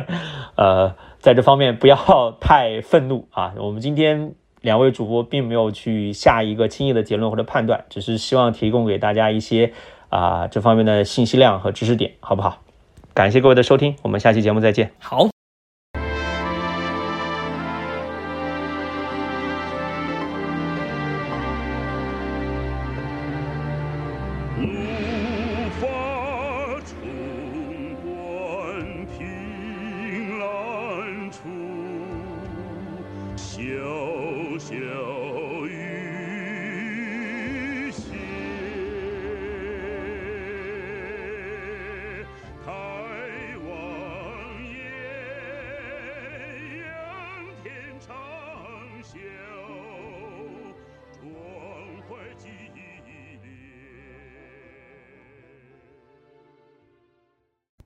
[0.56, 1.98] 呃，在这方面不要
[2.40, 4.34] 太愤怒啊，我们今天。
[4.66, 9.72] 两位主播并没有去下一个轻易的结论或者判断，只是希望提供给大家一些
[10.08, 12.58] 啊这方面的信息量和知识点，好不好？
[13.14, 14.90] 感谢各位的收听，我们下期节目再见。
[14.98, 15.35] 好。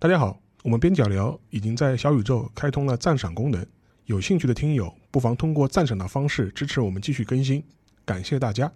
[0.02, 3.62] 大家好，我们边角聊已经在小宇宙开通了赞赏功能，
[4.06, 7.62] 有兴趣的听友不妨通过赞赏的方式支持我们继续更新，
[8.06, 8.72] 感谢大家。